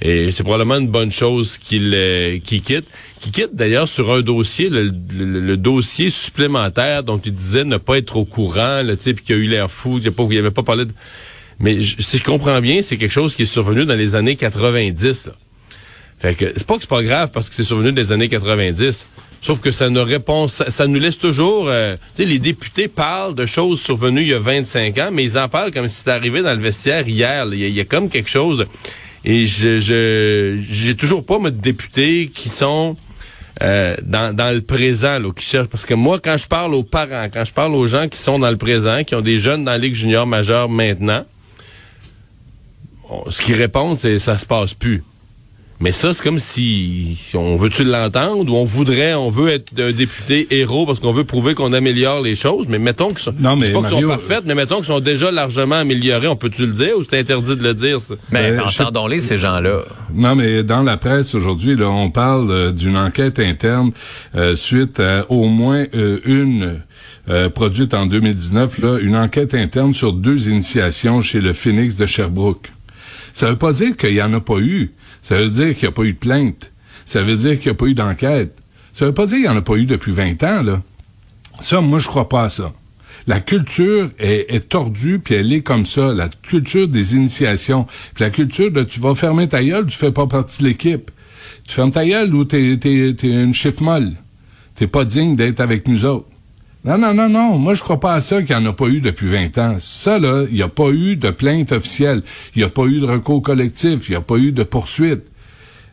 Et 0.00 0.30
c'est 0.30 0.44
probablement 0.44 0.76
une 0.78 0.86
bonne 0.88 1.10
chose 1.10 1.58
qu'ils 1.58 1.92
euh, 1.94 2.38
quittent. 2.38 2.86
Qu'ils 3.18 3.32
quittent 3.32 3.56
d'ailleurs 3.56 3.88
sur 3.88 4.12
un 4.12 4.20
dossier, 4.20 4.68
le, 4.70 4.92
le- 5.18 5.56
dossier 5.56 6.08
supplémentaire 6.08 7.02
dont 7.02 7.18
ils 7.18 7.34
disaient 7.34 7.64
ne 7.64 7.78
pas 7.78 7.98
être 7.98 8.16
au 8.16 8.24
courant, 8.24 8.82
là, 8.84 8.94
puis 8.96 9.14
qu'il 9.14 9.34
a 9.34 9.38
eu 9.38 9.48
l'air 9.48 9.68
fou, 9.68 9.98
il 9.98 10.12
n'y 10.28 10.38
avait 10.38 10.52
pas 10.52 10.62
parlé 10.62 10.84
de... 10.84 10.92
Mais 11.60 11.82
si 11.82 12.18
je 12.18 12.24
comprends 12.24 12.60
bien, 12.60 12.82
c'est 12.82 12.96
quelque 12.96 13.12
chose 13.12 13.34
qui 13.34 13.42
est 13.42 13.46
survenu 13.46 13.84
dans 13.84 13.94
les 13.94 14.14
années 14.14 14.36
90. 14.36 15.26
là. 15.26 15.32
Fait 16.20 16.34
que 16.34 16.52
c'est 16.56 16.66
pas 16.66 16.74
que 16.74 16.80
c'est 16.80 16.88
pas 16.88 17.02
grave 17.02 17.30
parce 17.32 17.48
que 17.48 17.54
c'est 17.54 17.64
survenu 17.64 17.92
des 17.92 18.12
années 18.12 18.28
90. 18.28 19.06
Sauf 19.40 19.60
que 19.60 19.70
ça 19.70 19.88
ne 19.88 20.00
répond, 20.00 20.48
ça, 20.48 20.86
nous 20.88 20.98
laisse 20.98 21.16
toujours, 21.16 21.66
euh, 21.68 21.94
tu 22.16 22.22
sais, 22.22 22.28
les 22.28 22.40
députés 22.40 22.88
parlent 22.88 23.36
de 23.36 23.46
choses 23.46 23.80
survenues 23.80 24.22
il 24.22 24.28
y 24.28 24.34
a 24.34 24.40
25 24.40 24.98
ans, 24.98 25.10
mais 25.12 25.22
ils 25.22 25.38
en 25.38 25.48
parlent 25.48 25.70
comme 25.70 25.88
si 25.88 25.98
c'était 25.98 26.10
arrivé 26.10 26.42
dans 26.42 26.54
le 26.54 26.60
vestiaire 26.60 27.06
hier. 27.06 27.46
Il 27.52 27.60
y, 27.60 27.70
y 27.70 27.80
a 27.80 27.84
comme 27.84 28.08
quelque 28.08 28.28
chose. 28.28 28.66
Et 29.24 29.46
je, 29.46 29.78
je, 29.78 30.58
j'ai 30.68 30.96
toujours 30.96 31.24
pas 31.24 31.38
de 31.38 31.50
députés 31.50 32.30
qui 32.34 32.48
sont 32.48 32.96
euh, 33.62 33.94
dans, 34.02 34.34
dans 34.34 34.54
le 34.54 34.60
présent, 34.60 35.18
là, 35.18 35.30
qui 35.32 35.44
cherchent. 35.44 35.68
Parce 35.68 35.84
que 35.84 35.94
moi, 35.94 36.18
quand 36.22 36.36
je 36.36 36.46
parle 36.46 36.74
aux 36.74 36.84
parents, 36.84 37.28
quand 37.32 37.44
je 37.44 37.52
parle 37.52 37.74
aux 37.74 37.86
gens 37.86 38.08
qui 38.08 38.18
sont 38.18 38.38
dans 38.38 38.50
le 38.50 38.56
présent, 38.56 39.04
qui 39.04 39.14
ont 39.14 39.20
des 39.20 39.38
jeunes 39.38 39.64
dans 39.64 39.72
la 39.72 39.78
Ligue 39.78 39.94
junior 39.94 40.26
majeure 40.26 40.68
maintenant, 40.68 41.24
on- 43.10 43.30
ce 43.30 43.42
qu'ils 43.42 43.56
répondent, 43.56 43.98
c'est 43.98 44.18
ça 44.18 44.38
se 44.38 44.46
passe 44.46 44.74
plus. 44.74 45.02
Mais 45.80 45.92
ça, 45.92 46.12
c'est 46.12 46.24
comme 46.24 46.40
si, 46.40 47.16
si 47.16 47.36
on 47.36 47.56
veut-tu 47.56 47.84
l'entendre 47.84 48.52
ou 48.52 48.56
on 48.56 48.64
voudrait, 48.64 49.14
on 49.14 49.30
veut 49.30 49.50
être 49.50 49.72
un 49.80 49.92
député 49.92 50.48
héros 50.50 50.86
parce 50.86 50.98
qu'on 50.98 51.12
veut 51.12 51.22
prouver 51.22 51.54
qu'on 51.54 51.72
améliore 51.72 52.20
les 52.20 52.34
choses. 52.34 52.66
Mais 52.68 52.80
mettons 52.80 53.06
qu'ils 53.06 53.20
sont, 53.20 53.34
Non, 53.38 53.54
mais 53.54 53.66
je 53.66 53.70
dis 53.70 53.74
pas 53.74 53.80
qu'ils 53.82 53.88
sont 53.90 53.94
Mario, 53.94 54.08
parfaites, 54.08 54.42
mais 54.44 54.56
mettons 54.56 54.76
qu'ils 54.78 54.86
sont 54.86 54.98
déjà 54.98 55.30
largement 55.30 55.76
améliorés. 55.76 56.26
On 56.26 56.34
peut-tu 56.34 56.66
le 56.66 56.72
dire 56.72 56.98
ou 56.98 57.04
c'est 57.08 57.20
interdit 57.20 57.54
de 57.54 57.62
le 57.62 57.74
dire, 57.74 58.00
ça? 58.00 58.14
Mais 58.32 58.50
Euh, 58.50 58.66
je- 58.66 58.82
entendons-les, 58.82 59.20
ces 59.20 59.38
gens-là. 59.38 59.82
Non, 60.12 60.34
mais 60.34 60.64
dans 60.64 60.82
la 60.82 60.96
presse 60.96 61.36
aujourd'hui, 61.36 61.76
là, 61.76 61.88
on 61.88 62.10
parle 62.10 62.50
euh, 62.50 62.72
d'une 62.72 62.96
enquête 62.96 63.38
interne 63.38 63.92
euh, 64.34 64.56
suite 64.56 64.98
à 64.98 65.26
au 65.30 65.44
moins 65.44 65.84
euh, 65.94 66.18
une 66.24 66.80
euh, 67.28 67.50
produite 67.50 67.94
en 67.94 68.06
2019, 68.06 68.78
là, 68.78 68.98
une 69.00 69.16
enquête 69.16 69.54
interne 69.54 69.94
sur 69.94 70.12
deux 70.12 70.48
initiations 70.48 71.22
chez 71.22 71.40
le 71.40 71.52
Phoenix 71.52 71.94
de 71.94 72.04
Sherbrooke. 72.06 72.72
Ça 73.32 73.50
veut 73.50 73.58
pas 73.58 73.72
dire 73.72 73.96
qu'il 73.96 74.14
y 74.14 74.22
en 74.22 74.32
a 74.32 74.40
pas 74.40 74.58
eu. 74.58 74.92
Ça 75.22 75.38
veut 75.38 75.50
dire 75.50 75.74
qu'il 75.74 75.82
n'y 75.82 75.88
a 75.88 75.92
pas 75.92 76.04
eu 76.04 76.12
de 76.12 76.18
plainte. 76.18 76.72
Ça 77.04 77.22
veut 77.22 77.36
dire 77.36 77.56
qu'il 77.56 77.66
n'y 77.66 77.70
a 77.70 77.74
pas 77.74 77.86
eu 77.86 77.94
d'enquête. 77.94 78.56
Ça 78.92 79.06
veut 79.06 79.14
pas 79.14 79.26
dire 79.26 79.36
qu'il 79.36 79.44
n'y 79.44 79.48
en 79.48 79.56
a 79.56 79.62
pas 79.62 79.76
eu 79.76 79.86
depuis 79.86 80.12
20 80.12 80.42
ans, 80.44 80.62
là. 80.62 80.82
Ça, 81.60 81.80
moi, 81.80 81.98
je 81.98 82.06
crois 82.06 82.28
pas 82.28 82.44
à 82.44 82.48
ça. 82.48 82.72
La 83.26 83.40
culture 83.40 84.10
est, 84.18 84.68
tordue, 84.68 85.18
puis 85.18 85.34
elle 85.34 85.52
est 85.52 85.60
comme 85.60 85.86
ça. 85.86 86.14
La 86.14 86.28
culture 86.28 86.88
des 86.88 87.14
initiations. 87.14 87.86
Puis 88.14 88.24
la 88.24 88.30
culture 88.30 88.70
de 88.70 88.82
tu 88.84 89.00
vas 89.00 89.14
fermer 89.14 89.48
ta 89.48 89.62
gueule, 89.62 89.86
tu 89.86 89.98
fais 89.98 90.12
pas 90.12 90.26
partie 90.26 90.62
de 90.62 90.68
l'équipe. 90.68 91.10
Tu 91.66 91.74
fermes 91.74 91.90
ta 91.90 92.06
gueule 92.06 92.34
ou 92.34 92.44
t'es, 92.44 92.78
t'es, 92.78 93.14
t'es 93.14 93.28
une 93.28 93.52
chiffre 93.52 93.82
molle. 93.82 94.12
T'es 94.74 94.86
pas 94.86 95.04
digne 95.04 95.36
d'être 95.36 95.60
avec 95.60 95.88
nous 95.88 96.04
autres. 96.04 96.28
Non, 96.84 96.96
non, 96.96 97.12
non, 97.12 97.28
non. 97.28 97.58
Moi, 97.58 97.74
je 97.74 97.82
crois 97.82 98.00
pas 98.00 98.14
à 98.14 98.20
ça 98.20 98.42
qu'il 98.42 98.56
n'y 98.56 98.62
en 98.62 98.70
a 98.70 98.72
pas 98.72 98.86
eu 98.86 99.00
depuis 99.00 99.28
20 99.28 99.58
ans. 99.58 99.76
Ça, 99.78 100.18
là, 100.18 100.44
il 100.48 100.54
n'y 100.54 100.62
a 100.62 100.68
pas 100.68 100.90
eu 100.90 101.16
de 101.16 101.30
plainte 101.30 101.72
officielle. 101.72 102.22
Il 102.54 102.60
n'y 102.60 102.64
a 102.64 102.68
pas 102.68 102.84
eu 102.84 103.00
de 103.00 103.06
recours 103.06 103.42
collectif. 103.42 104.08
Il 104.08 104.12
n'y 104.12 104.16
a 104.16 104.20
pas 104.20 104.36
eu 104.36 104.52
de 104.52 104.62
poursuite. 104.62 105.24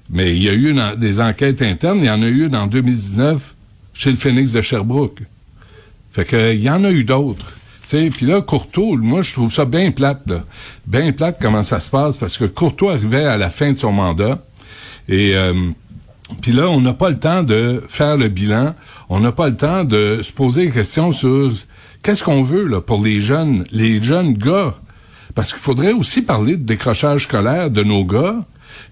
Mais 0.09 0.35
il 0.35 0.43
y 0.43 0.49
a 0.49 0.53
eu 0.53 0.75
des 0.97 1.19
enquêtes 1.19 1.61
internes. 1.61 1.99
Il 1.99 2.05
y 2.05 2.09
en 2.09 2.21
a 2.21 2.27
eu 2.27 2.47
en 2.53 2.67
2019 2.67 3.55
chez 3.93 4.11
le 4.11 4.17
Phoenix 4.17 4.51
de 4.51 4.61
Sherbrooke. 4.61 5.21
Fait 6.11 6.25
que 6.25 6.53
il 6.53 6.61
y 6.61 6.69
en 6.69 6.83
a 6.83 6.91
eu 6.91 7.03
d'autres. 7.03 7.53
Puis 7.87 8.25
là, 8.25 8.41
Courtois, 8.41 8.97
moi, 8.97 9.21
je 9.21 9.33
trouve 9.33 9.51
ça 9.51 9.65
bien 9.65 9.91
plate, 9.91 10.21
là. 10.27 10.43
Bien 10.87 11.11
plate 11.11 11.37
comment 11.41 11.63
ça 11.63 11.79
se 11.79 11.89
passe, 11.89 12.17
parce 12.17 12.37
que 12.37 12.45
Courtois 12.45 12.93
arrivait 12.93 13.25
à 13.25 13.37
la 13.37 13.49
fin 13.49 13.71
de 13.71 13.77
son 13.77 13.91
mandat. 13.91 14.43
Et 15.07 15.35
euh, 15.35 15.53
puis 16.41 16.51
là, 16.51 16.69
on 16.69 16.81
n'a 16.81 16.93
pas 16.93 17.09
le 17.09 17.19
temps 17.19 17.43
de 17.43 17.83
faire 17.87 18.17
le 18.17 18.27
bilan. 18.27 18.75
On 19.09 19.19
n'a 19.19 19.31
pas 19.31 19.49
le 19.49 19.55
temps 19.55 19.83
de 19.83 20.19
se 20.21 20.31
poser 20.31 20.67
des 20.67 20.71
questions 20.71 21.11
sur 21.11 21.51
qu'est-ce 22.01 22.23
qu'on 22.23 22.41
veut 22.41 22.65
là 22.67 22.81
pour 22.81 23.03
les 23.03 23.21
jeunes, 23.21 23.65
les 23.71 24.01
jeunes 24.01 24.33
gars. 24.33 24.75
Parce 25.35 25.51
qu'il 25.51 25.61
faudrait 25.61 25.91
aussi 25.91 26.21
parler 26.21 26.57
de 26.57 26.63
décrochage 26.63 27.23
scolaire 27.23 27.69
de 27.69 27.83
nos 27.83 28.05
gars 28.05 28.43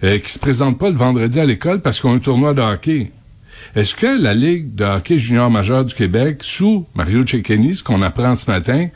euh, 0.03 0.19
qui 0.19 0.31
se 0.31 0.39
présentent 0.39 0.77
pas 0.77 0.89
le 0.89 0.95
vendredi 0.95 1.39
à 1.39 1.45
l'école 1.45 1.81
parce 1.81 1.99
qu'on 1.99 2.11
a 2.11 2.15
un 2.15 2.19
tournoi 2.19 2.53
de 2.53 2.61
hockey. 2.61 3.11
Est-ce 3.75 3.95
que 3.95 4.21
la 4.21 4.33
Ligue 4.33 4.75
de 4.75 4.83
hockey 4.83 5.17
junior 5.17 5.49
majeur 5.49 5.85
du 5.85 5.95
Québec, 5.95 6.39
sous 6.41 6.85
Mario 6.93 7.25
Cecchini, 7.25 7.75
ce 7.75 7.83
qu'on 7.83 8.01
apprend 8.01 8.35
ce 8.35 8.49
matin, 8.51 8.89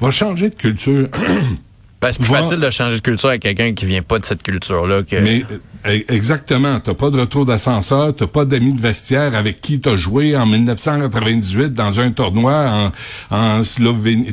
va 0.00 0.10
changer 0.10 0.50
de 0.50 0.54
culture? 0.54 1.08
Ben, 2.00 2.12
c'est 2.12 2.18
plus 2.18 2.26
facile 2.26 2.60
de 2.60 2.68
changer 2.70 2.96
de 2.96 3.00
culture 3.00 3.30
avec 3.30 3.42
quelqu'un 3.42 3.72
qui 3.72 3.86
vient 3.86 4.02
pas 4.02 4.18
de 4.18 4.26
cette 4.26 4.42
culture-là 4.42 5.02
que. 5.02 5.16
Mais 5.16 5.44
euh, 5.86 5.98
exactement, 6.08 6.78
t'as 6.78 6.92
pas 6.94 7.08
de 7.10 7.18
retour 7.18 7.46
d'ascenseur, 7.46 8.14
t'as 8.14 8.26
pas 8.26 8.44
d'amis 8.44 8.74
de 8.74 8.80
vestiaire 8.80 9.34
avec 9.34 9.60
qui 9.62 9.80
t'as 9.80 9.96
joué 9.96 10.36
en 10.36 10.44
1998 10.44 11.72
dans 11.72 11.98
un 12.00 12.10
tournoi 12.10 12.92
en, 13.30 13.34
en 13.36 13.64
Slovénie. 13.64 14.28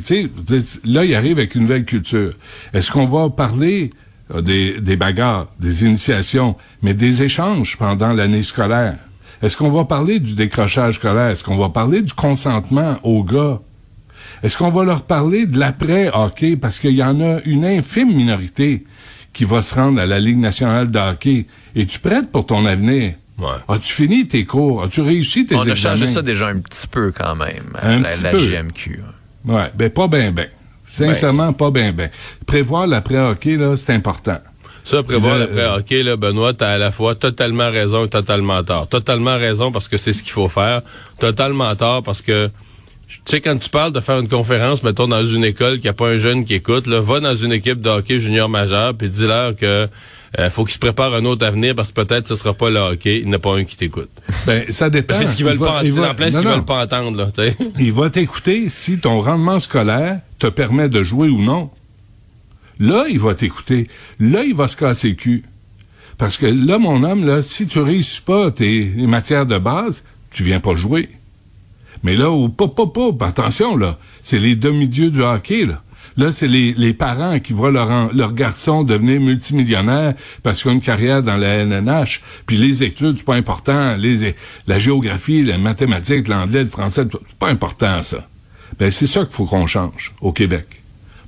Là, 0.84 1.04
il 1.04 1.14
arrive 1.14 1.38
avec 1.38 1.54
une 1.54 1.62
nouvelle 1.62 1.86
culture. 1.86 2.34
Est-ce 2.74 2.92
qu'on 2.92 3.06
va 3.06 3.30
parler 3.30 3.90
euh, 4.34 4.42
des, 4.42 4.80
des 4.80 4.96
bagarres, 4.96 5.46
des 5.58 5.84
initiations, 5.84 6.56
mais 6.82 6.92
des 6.92 7.22
échanges 7.22 7.78
pendant 7.78 8.12
l'année 8.12 8.42
scolaire? 8.42 8.96
Est-ce 9.42 9.56
qu'on 9.56 9.70
va 9.70 9.84
parler 9.84 10.20
du 10.20 10.34
décrochage 10.34 10.94
scolaire? 10.94 11.28
Est-ce 11.28 11.44
qu'on 11.44 11.56
va 11.58 11.70
parler 11.70 12.02
du 12.02 12.12
consentement 12.12 12.98
aux 13.02 13.24
gars? 13.24 13.60
Est-ce 14.44 14.56
qu'on 14.58 14.70
va 14.70 14.84
leur 14.84 15.02
parler 15.02 15.46
de 15.46 15.58
l'après-hockey? 15.58 16.56
Parce 16.56 16.78
qu'il 16.78 16.92
y 16.94 17.02
en 17.02 17.18
a 17.20 17.40
une 17.46 17.64
infime 17.64 18.14
minorité 18.14 18.84
qui 19.32 19.44
va 19.44 19.62
se 19.62 19.74
rendre 19.74 20.00
à 20.00 20.06
la 20.06 20.20
Ligue 20.20 20.38
nationale 20.38 20.90
de 20.90 20.98
hockey. 20.98 21.46
Es-tu 21.74 21.98
prête 21.98 22.30
pour 22.30 22.44
ton 22.46 22.66
avenir? 22.66 23.14
Ouais. 23.38 23.48
As-tu 23.68 23.92
fini 23.94 24.28
tes 24.28 24.44
cours? 24.44 24.82
As-tu 24.84 25.00
réussi 25.00 25.46
tes 25.46 25.56
on 25.56 25.60
a 25.60 25.62
examens? 25.62 25.96
changé 25.96 26.06
ça 26.06 26.22
déjà 26.22 26.48
un 26.48 26.58
petit 26.58 26.86
peu 26.86 27.10
quand 27.10 27.34
même, 27.34 27.72
Un 27.82 28.00
la, 28.00 28.10
petit 28.10 28.22
la 28.22 28.30
peu. 28.30 28.38
JMQ. 28.38 29.00
Ouais, 29.46 29.70
ben 29.74 29.90
pas 29.90 30.06
ben 30.08 30.30
ben. 30.32 30.46
Sincèrement, 30.86 31.52
pas 31.54 31.70
ben 31.70 31.92
ben. 31.92 32.10
Prévoir 32.46 32.86
l'après-hockey, 32.86 33.56
là, 33.56 33.76
c'est 33.76 33.92
important. 33.94 34.38
Ça, 34.84 35.02
prévoir 35.02 35.36
Puis 35.36 35.40
là, 35.40 35.46
l'après 35.46 35.78
hockey, 35.78 36.02
là, 36.02 36.16
Benoît, 36.16 36.52
t'as 36.52 36.72
à 36.74 36.78
la 36.78 36.90
fois 36.90 37.14
totalement 37.14 37.70
raison 37.70 38.04
et 38.04 38.08
totalement 38.10 38.62
tort. 38.62 38.86
Totalement 38.88 39.36
raison 39.38 39.72
parce 39.72 39.88
que 39.88 39.96
c'est 39.96 40.12
ce 40.12 40.22
qu'il 40.22 40.32
faut 40.32 40.48
faire. 40.50 40.82
Totalement 41.18 41.74
tort 41.74 42.02
parce 42.02 42.20
que, 42.20 42.50
tu 43.08 43.20
sais, 43.26 43.40
quand 43.40 43.56
tu 43.58 43.68
parles 43.70 43.92
de 43.92 44.00
faire 44.00 44.18
une 44.18 44.28
conférence, 44.28 44.82
mettons, 44.82 45.08
dans 45.08 45.24
une 45.24 45.44
école 45.44 45.80
qui 45.80 45.88
a 45.88 45.92
pas 45.92 46.08
un 46.08 46.18
jeune 46.18 46.44
qui 46.44 46.54
écoute, 46.54 46.86
là, 46.86 47.00
va 47.00 47.20
dans 47.20 47.34
une 47.36 47.52
équipe 47.52 47.80
de 47.80 47.88
hockey 47.90 48.18
junior 48.18 48.48
majeur 48.48 48.94
puis 48.94 49.08
dis-leur 49.08 49.54
que 49.56 49.88
euh, 50.38 50.50
faut 50.50 50.64
qu'ils 50.64 50.74
se 50.74 50.78
préparent 50.80 51.14
un 51.14 51.24
autre 51.26 51.46
avenir 51.46 51.74
parce 51.76 51.92
que 51.92 52.02
peut-être 52.02 52.26
ce 52.26 52.34
sera 52.34 52.54
pas 52.54 52.68
le 52.70 52.80
hockey, 52.80 53.20
il 53.20 53.26
n'y 53.26 53.30
en 53.30 53.34
a 53.34 53.38
pas 53.38 53.54
un 53.56 53.64
qui 53.64 53.76
t'écoute. 53.76 54.08
Ben, 54.46 54.64
ça 54.70 54.90
dépend. 54.90 55.14
Que 55.14 55.20
c'est 55.20 55.26
ce 55.26 55.36
qu'ils 55.36 55.46
Il 55.46 55.50
veulent 55.50 55.58
va- 55.58 55.66
pas 55.66 55.84
entendre. 55.84 56.10
en 56.10 56.14
plein 56.14 56.30
ce 56.32 56.38
qu'ils 56.38 56.48
veulent 56.48 56.64
pas 56.64 56.82
entendre, 56.84 57.16
là. 57.18 57.28
Il 57.78 57.92
va 57.92 58.10
t'écouter 58.10 58.68
si 58.68 58.98
ton 58.98 59.20
rendement 59.20 59.58
scolaire 59.60 60.20
te 60.40 60.48
permet 60.48 60.88
de 60.88 61.02
jouer 61.04 61.28
ou 61.28 61.40
non. 61.40 61.70
Là, 62.80 63.04
il 63.08 63.20
va 63.20 63.34
t'écouter. 63.34 63.86
Là, 64.18 64.42
il 64.42 64.54
va 64.54 64.66
se 64.66 64.76
casser 64.76 65.10
le 65.10 65.14
cul. 65.14 65.44
Parce 66.18 66.36
que 66.36 66.46
là, 66.46 66.78
mon 66.78 67.04
homme, 67.04 67.24
là, 67.24 67.40
si 67.40 67.68
tu 67.68 67.78
réussis 67.78 68.20
pas 68.20 68.50
tes 68.50 68.84
matières 68.96 69.46
de 69.46 69.58
base, 69.58 70.02
tu 70.32 70.42
viens 70.42 70.58
pas 70.58 70.74
jouer. 70.74 71.08
Mais 72.04 72.14
là, 72.14 72.30
au 72.30 72.48
pop, 72.48 72.76
pop, 72.76 72.94
pop, 72.94 73.22
attention, 73.22 73.76
là, 73.76 73.98
c'est 74.22 74.38
les 74.38 74.54
demi-dieux 74.54 75.10
du 75.10 75.22
hockey, 75.22 75.64
là. 75.64 75.80
Là, 76.16 76.30
c'est 76.30 76.46
les, 76.46 76.74
les 76.74 76.94
parents 76.94 77.40
qui 77.40 77.52
voient 77.52 77.72
leur, 77.72 78.14
leur 78.14 78.34
garçon 78.34 78.84
devenir 78.84 79.20
multimillionnaire 79.20 80.14
parce 80.44 80.62
qu'ils 80.62 80.70
ont 80.70 80.74
une 80.74 80.80
carrière 80.80 81.24
dans 81.24 81.36
la 81.36 81.48
LNH. 81.48 82.22
Puis 82.46 82.56
les 82.56 82.84
études, 82.84 83.16
c'est 83.16 83.24
pas 83.24 83.34
important. 83.34 83.96
Les, 83.96 84.36
la 84.68 84.78
géographie, 84.78 85.42
la 85.42 85.58
mathématique, 85.58 86.28
l'anglais, 86.28 86.62
le 86.62 86.68
français, 86.68 87.04
c'est 87.10 87.36
pas 87.36 87.48
important, 87.48 88.00
ça. 88.04 88.28
Ben, 88.78 88.92
c'est 88.92 89.08
ça 89.08 89.24
qu'il 89.24 89.34
faut 89.34 89.46
qu'on 89.46 89.66
change 89.66 90.12
au 90.20 90.30
Québec. 90.30 90.66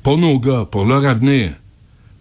Pour 0.04 0.18
nos 0.18 0.38
gars, 0.38 0.66
pour 0.70 0.84
leur 0.84 1.04
avenir. 1.04 1.50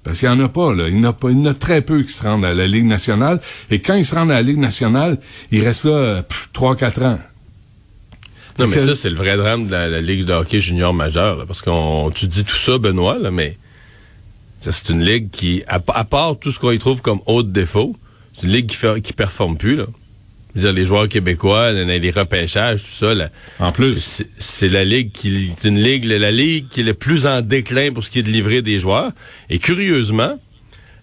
Parce 0.03 0.19
qu'il 0.19 0.29
n'y 0.29 0.35
en 0.35 0.45
a 0.45 0.49
pas, 0.49 0.73
là. 0.73 0.87
Il 0.87 0.97
y 0.97 0.99
en 0.99 1.03
a 1.03 1.13
pas, 1.13 1.29
il 1.29 1.37
y 1.37 1.41
en 1.41 1.45
a 1.45 1.53
très 1.53 1.81
peu 1.81 2.01
qui 2.01 2.13
se 2.13 2.23
rendent 2.23 2.45
à 2.45 2.53
la 2.53 2.65
Ligue 2.65 2.85
nationale. 2.85 3.41
Et 3.69 3.79
quand 3.79 3.95
ils 3.95 4.05
se 4.05 4.15
rendent 4.15 4.31
à 4.31 4.35
la 4.35 4.41
Ligue 4.41 4.59
nationale, 4.59 5.19
ils 5.51 5.63
restent 5.63 5.85
là, 5.85 6.23
pff, 6.23 6.49
3-4 6.53 7.03
ans. 7.03 7.19
Non, 8.59 8.67
mais 8.67 8.75
que- 8.77 8.81
ça, 8.85 8.95
c'est 8.95 9.09
le 9.09 9.15
vrai 9.15 9.35
drame 9.37 9.67
de 9.67 9.71
la, 9.71 9.89
la 9.89 10.01
Ligue 10.01 10.23
de 10.25 10.33
hockey 10.33 10.61
junior 10.61 10.93
majeur. 10.93 11.35
là, 11.37 11.45
parce 11.45 11.61
qu'on 11.61 12.09
tu 12.13 12.27
dis 12.27 12.43
tout 12.43 12.55
ça, 12.55 12.77
Benoît, 12.77 13.17
là, 13.17 13.31
mais 13.31 13.57
c'est 14.59 14.89
une 14.89 15.03
ligue 15.03 15.29
qui, 15.31 15.63
à, 15.67 15.81
à 15.93 16.03
part 16.05 16.39
tout 16.39 16.51
ce 16.51 16.59
qu'on 16.59 16.71
y 16.71 16.79
trouve 16.79 17.01
comme 17.01 17.19
autre 17.25 17.49
défaut, 17.49 17.95
c'est 18.33 18.47
une 18.47 18.53
ligue 18.53 18.67
qui, 18.67 18.75
fait, 18.77 19.01
qui 19.01 19.13
performe 19.13 19.57
plus. 19.57 19.75
Là. 19.75 19.85
Je 20.55 20.61
veux 20.61 20.67
dire, 20.67 20.73
les 20.73 20.85
joueurs 20.85 21.09
québécois, 21.09 21.71
les, 21.73 22.11
repêchages, 22.11 22.81
tout 22.81 22.89
ça, 22.97 23.13
là, 23.13 23.29
En 23.59 23.71
plus. 23.73 24.23
c'est 24.37 24.69
la 24.69 24.85
ligue 24.85 25.11
qui 25.11 25.51
c'est 25.59 25.67
une 25.67 25.81
ligue 25.81 26.05
la 26.05 26.31
ligue 26.31 26.69
qui 26.69 26.79
est 26.79 26.83
le 26.83 26.93
plus 26.93 27.27
en 27.27 27.41
déclin 27.41 27.91
pour 27.91 28.03
ce 28.05 28.09
qui 28.09 28.19
est 28.19 28.23
de 28.23 28.29
livrer 28.29 28.61
des 28.61 28.79
joueurs 28.79 29.11
et 29.49 29.59
curieusement 29.59 30.39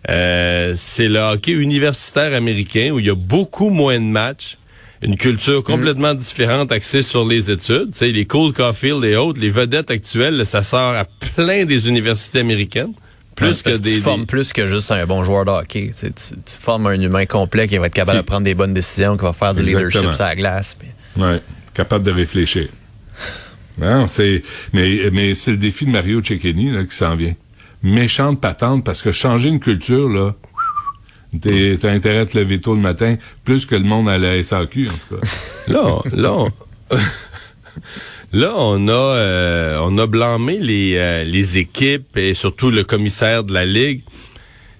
euh, 0.08 0.72
c'est 0.74 1.06
le 1.06 1.18
hockey 1.20 1.52
universitaire 1.52 2.34
américain 2.34 2.90
où 2.92 2.98
il 2.98 3.06
y 3.06 3.10
a 3.10 3.14
beaucoup 3.14 3.68
moins 3.68 4.00
de 4.00 4.04
matchs 4.06 4.56
une 5.02 5.16
culture 5.16 5.62
complètement 5.64 6.14
différente 6.14 6.70
axée 6.72 7.02
sur 7.02 7.26
les 7.26 7.50
études. 7.50 7.90
Tu 7.92 7.98
sais, 7.98 8.12
les 8.12 8.24
Cole 8.24 8.52
Caulfield 8.52 9.04
et 9.04 9.16
autres, 9.16 9.40
les 9.40 9.50
vedettes 9.50 9.90
actuelles, 9.90 10.46
ça 10.46 10.62
sort 10.62 10.94
à 10.94 11.04
plein 11.34 11.64
des 11.64 11.88
universités 11.88 12.40
américaines. 12.40 12.92
Plus 13.34 13.62
que 13.62 13.70
tu 13.70 13.80
des, 13.80 13.96
formes 13.98 14.20
des- 14.20 14.26
plus 14.26 14.52
que 14.52 14.66
juste 14.66 14.90
un 14.92 15.06
bon 15.06 15.24
joueur 15.24 15.44
de 15.46 15.50
hockey. 15.50 15.92
Tu, 15.98 16.06
sais, 16.06 16.10
tu- 16.12 16.34
tu 16.34 16.52
formes 16.60 16.86
un 16.86 17.00
humain 17.00 17.24
complet 17.26 17.66
qui 17.66 17.78
va 17.78 17.86
être 17.86 17.94
capable 17.94 18.18
Qui- 18.18 18.22
de 18.24 18.26
prendre 18.28 18.44
des 18.44 18.54
bonnes 18.54 18.74
décisions, 18.74 19.16
qui 19.16 19.22
va 19.24 19.32
faire 19.32 19.54
du 19.54 19.62
leadership 19.62 20.12
sur 20.12 20.22
la 20.24 20.36
glace. 20.36 20.76
puis- 20.78 21.22
Ouais, 21.22 21.40
capable 21.74 22.04
de 22.04 22.10
réfléchir. 22.12 22.68
Non, 23.78 24.06
c'est 24.06 24.42
mais 24.74 25.10
mais 25.12 25.34
c'est 25.34 25.52
le 25.52 25.56
défi 25.56 25.86
de 25.86 25.90
Mario 25.90 26.22
Cecchini 26.22 26.70
là 26.70 26.84
qui 26.84 26.94
s'en 26.94 27.16
vient. 27.16 27.34
Méchante 27.82 28.40
patente 28.40 28.84
parce 28.84 29.02
que 29.02 29.12
changer 29.12 29.48
une 29.48 29.60
culture 29.60 30.08
là, 30.08 30.34
T'as 31.40 31.90
intérêt 31.90 32.18
à 32.18 32.26
te 32.26 32.36
lever 32.36 32.60
tôt 32.60 32.74
le 32.74 32.80
matin, 32.80 33.16
plus 33.44 33.64
que 33.64 33.74
le 33.74 33.84
monde 33.84 34.08
à 34.08 34.18
la 34.18 34.42
SAQ, 34.42 34.88
en 34.88 34.92
tout 34.92 35.16
cas. 35.16 35.26
Là, 35.68 35.80
on- 35.84 36.02
là, 36.16 36.32
on, 36.34 36.48
là, 38.32 38.52
on 38.56 38.88
a, 38.88 38.92
euh, 38.92 39.78
on 39.80 39.96
a 39.98 40.06
blâmé 40.06 40.58
les, 40.58 40.94
euh, 40.96 41.24
les 41.24 41.58
équipes 41.58 42.16
et 42.16 42.34
surtout 42.34 42.70
le 42.70 42.84
commissaire 42.84 43.44
de 43.44 43.52
la 43.54 43.64
ligue. 43.64 44.02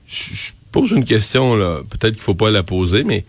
Je 0.06 0.52
pose 0.73 0.90
une 0.90 1.04
question 1.04 1.54
là, 1.56 1.80
peut-être 1.88 2.14
qu'il 2.14 2.23
faut 2.23 2.35
pas 2.35 2.50
la 2.50 2.62
poser, 2.62 3.02
mais 3.04 3.25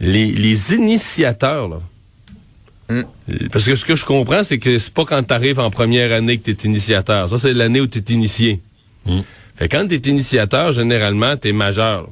les, 0.00 0.26
les 0.32 0.74
initiateurs 0.74 1.68
là. 1.68 1.80
Parce 3.52 3.64
que 3.64 3.74
ce 3.74 3.84
que 3.84 3.96
je 3.96 4.04
comprends, 4.04 4.44
c'est 4.44 4.58
que 4.58 4.78
c'est 4.78 4.94
pas 4.94 5.04
quand 5.04 5.20
tu 5.22 5.34
arrives 5.34 5.58
en 5.58 5.70
première 5.70 6.12
année 6.12 6.38
que 6.38 6.50
tu 6.50 6.52
es 6.52 6.68
initiateur. 6.70 7.28
Ça, 7.28 7.38
c'est 7.38 7.52
l'année 7.52 7.80
où 7.80 7.88
tu 7.88 7.98
es 7.98 8.12
initié. 8.12 8.60
Fait 9.56 9.68
que 9.68 9.76
quand 9.76 9.88
tu 9.88 9.94
es 9.94 9.98
initiateur, 9.98 10.70
généralement, 10.72 11.36
tu 11.36 11.48
es 11.48 11.52
majeur. 11.52 12.08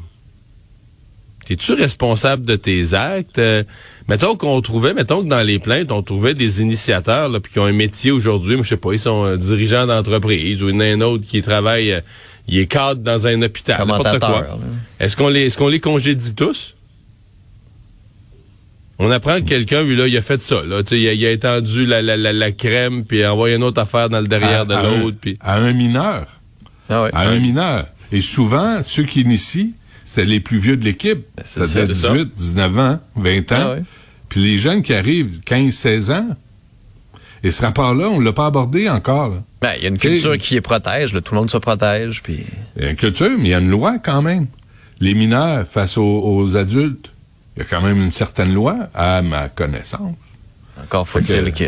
T'es-tu 1.47 1.73
responsable 1.75 2.45
de 2.45 2.57
tes 2.57 2.95
actes? 2.95 3.39
Euh, 3.39 3.63
mettons 4.09 4.37
qu'on 4.37 4.61
trouvait, 4.63 4.95
mettons 4.95 5.23
que 5.23 5.29
dans 5.29 5.43
les 5.47 5.59
plaintes, 5.59 5.93
on 5.93 6.03
trouvait 6.03 6.35
des 6.35 6.63
initiateurs, 6.63 7.29
là, 7.29 7.41
puis 7.41 7.53
qui 7.53 7.59
ont 7.59 7.65
un 7.67 7.73
métier 7.73 8.11
aujourd'hui, 8.11 8.57
moi, 8.57 8.65
je 8.65 8.71
sais 8.71 8.77
pas, 8.77 8.93
ils 8.93 8.99
sont 9.01 9.25
euh, 9.25 9.37
dirigeants 9.37 9.87
d'entreprise, 9.87 10.63
ou 10.63 10.69
il 10.71 10.75
y 10.75 10.79
en 10.79 10.81
a 10.81 10.85
un 10.87 11.01
autre 11.03 11.25
qui 11.27 11.43
travaille, 11.43 11.93
euh, 11.93 12.01
il 12.49 12.59
est 12.59 12.67
cadre 12.67 13.01
dans 13.03 13.27
un 13.27 13.41
hôpital, 13.43 13.77
n'importe 13.79 14.03
Commentateur, 14.03 14.31
quoi. 14.31 14.41
là. 14.43 14.59
Est-ce 15.01 15.17
qu'on 15.17 15.29
les, 15.29 15.43
est-ce 15.43 15.57
qu'on 15.59 15.69
les 15.69 15.81
congédie 15.81 16.35
tous? 16.35 16.75
On 18.99 19.11
apprend 19.11 19.37
que 19.41 19.47
quelqu'un, 19.49 19.83
lui, 19.83 19.97
là, 19.97 20.07
il 20.07 20.17
a 20.17 20.23
fait 20.23 20.41
ça, 20.41 20.63
là. 20.67 20.83
Tu 20.85 20.91
sais, 20.91 21.01
il 21.01 21.09
a, 21.09 21.13
il 21.15 21.27
a 21.27 21.31
étendu 21.33 21.85
la, 21.85 22.01
la, 22.01 22.17
la, 22.17 22.33
la 22.33 22.53
crème, 22.53 23.05
puis 23.05 23.25
a 23.25 23.33
envoyé 23.33 23.57
une 23.57 23.65
autre 23.65 23.81
affaire 23.81 24.09
dans 24.09 24.21
le 24.21 24.29
derrière 24.29 24.63
À- 24.63 24.65
de 24.65 24.75
l'autre, 24.75 25.17
puis... 25.21 25.37
À 25.41 25.57
un 25.59 25.73
mineur. 25.73 26.27
Ah. 26.89 27.09
À 27.13 27.29
un 27.29 27.39
mineur. 27.39 27.87
Et 28.13 28.21
souvent, 28.21 28.83
ceux 28.83 29.03
qui 29.03 29.23
initient, 29.23 29.73
c'était 30.05 30.25
les 30.25 30.41
plus 30.41 30.59
vieux 30.59 30.77
de 30.77 30.85
l'équipe. 30.85 31.25
C'est-à-dire 31.45 31.95
ça. 31.95 32.13
18, 32.13 32.35
19 32.37 32.79
ans, 32.79 33.01
20 33.17 33.53
ans. 33.53 33.57
Ah 33.59 33.71
ouais. 33.75 33.83
Puis 34.29 34.43
les 34.43 34.59
jeunes 34.59 34.83
qui 34.83 34.93
arrivent, 34.95 35.41
15, 35.41 35.73
16 35.73 36.11
ans. 36.11 36.29
Et 37.43 37.51
ce 37.51 37.61
rapport-là, 37.63 38.09
on 38.09 38.21
l'a 38.21 38.33
pas 38.33 38.47
abordé 38.47 38.89
encore. 38.89 39.35
Ben, 39.61 39.73
il 39.77 39.83
y 39.83 39.87
a 39.87 39.89
une 39.91 39.99
T'sais- 39.99 40.09
culture 40.09 40.39
qui 40.39 40.55
les 40.55 40.61
protège, 40.63 41.13
là. 41.13 41.21
tout 41.21 41.35
le 41.35 41.41
monde 41.41 41.51
se 41.51 41.59
protège, 41.59 42.23
puis 42.23 42.45
Il 42.77 42.85
y 42.85 42.87
a 42.87 42.91
une 42.91 42.97
culture, 42.97 43.31
mais 43.39 43.45
il 43.45 43.51
y 43.51 43.55
a 43.55 43.59
une 43.59 43.71
loi 43.71 43.99
quand 44.03 44.23
même. 44.23 44.47
Les 45.01 45.15
mineurs 45.15 45.67
face 45.67 45.99
aux, 45.99 46.23
aux 46.25 46.57
adultes, 46.57 47.11
il 47.57 47.61
y 47.61 47.63
a 47.63 47.69
quand 47.69 47.83
même 47.83 47.99
une 48.01 48.13
certaine 48.13 48.55
loi, 48.55 48.89
à 48.95 49.21
ma 49.23 49.49
connaissance. 49.49 50.15
encore 50.83 51.07
faut-il 51.07 51.53
que, 51.53 51.65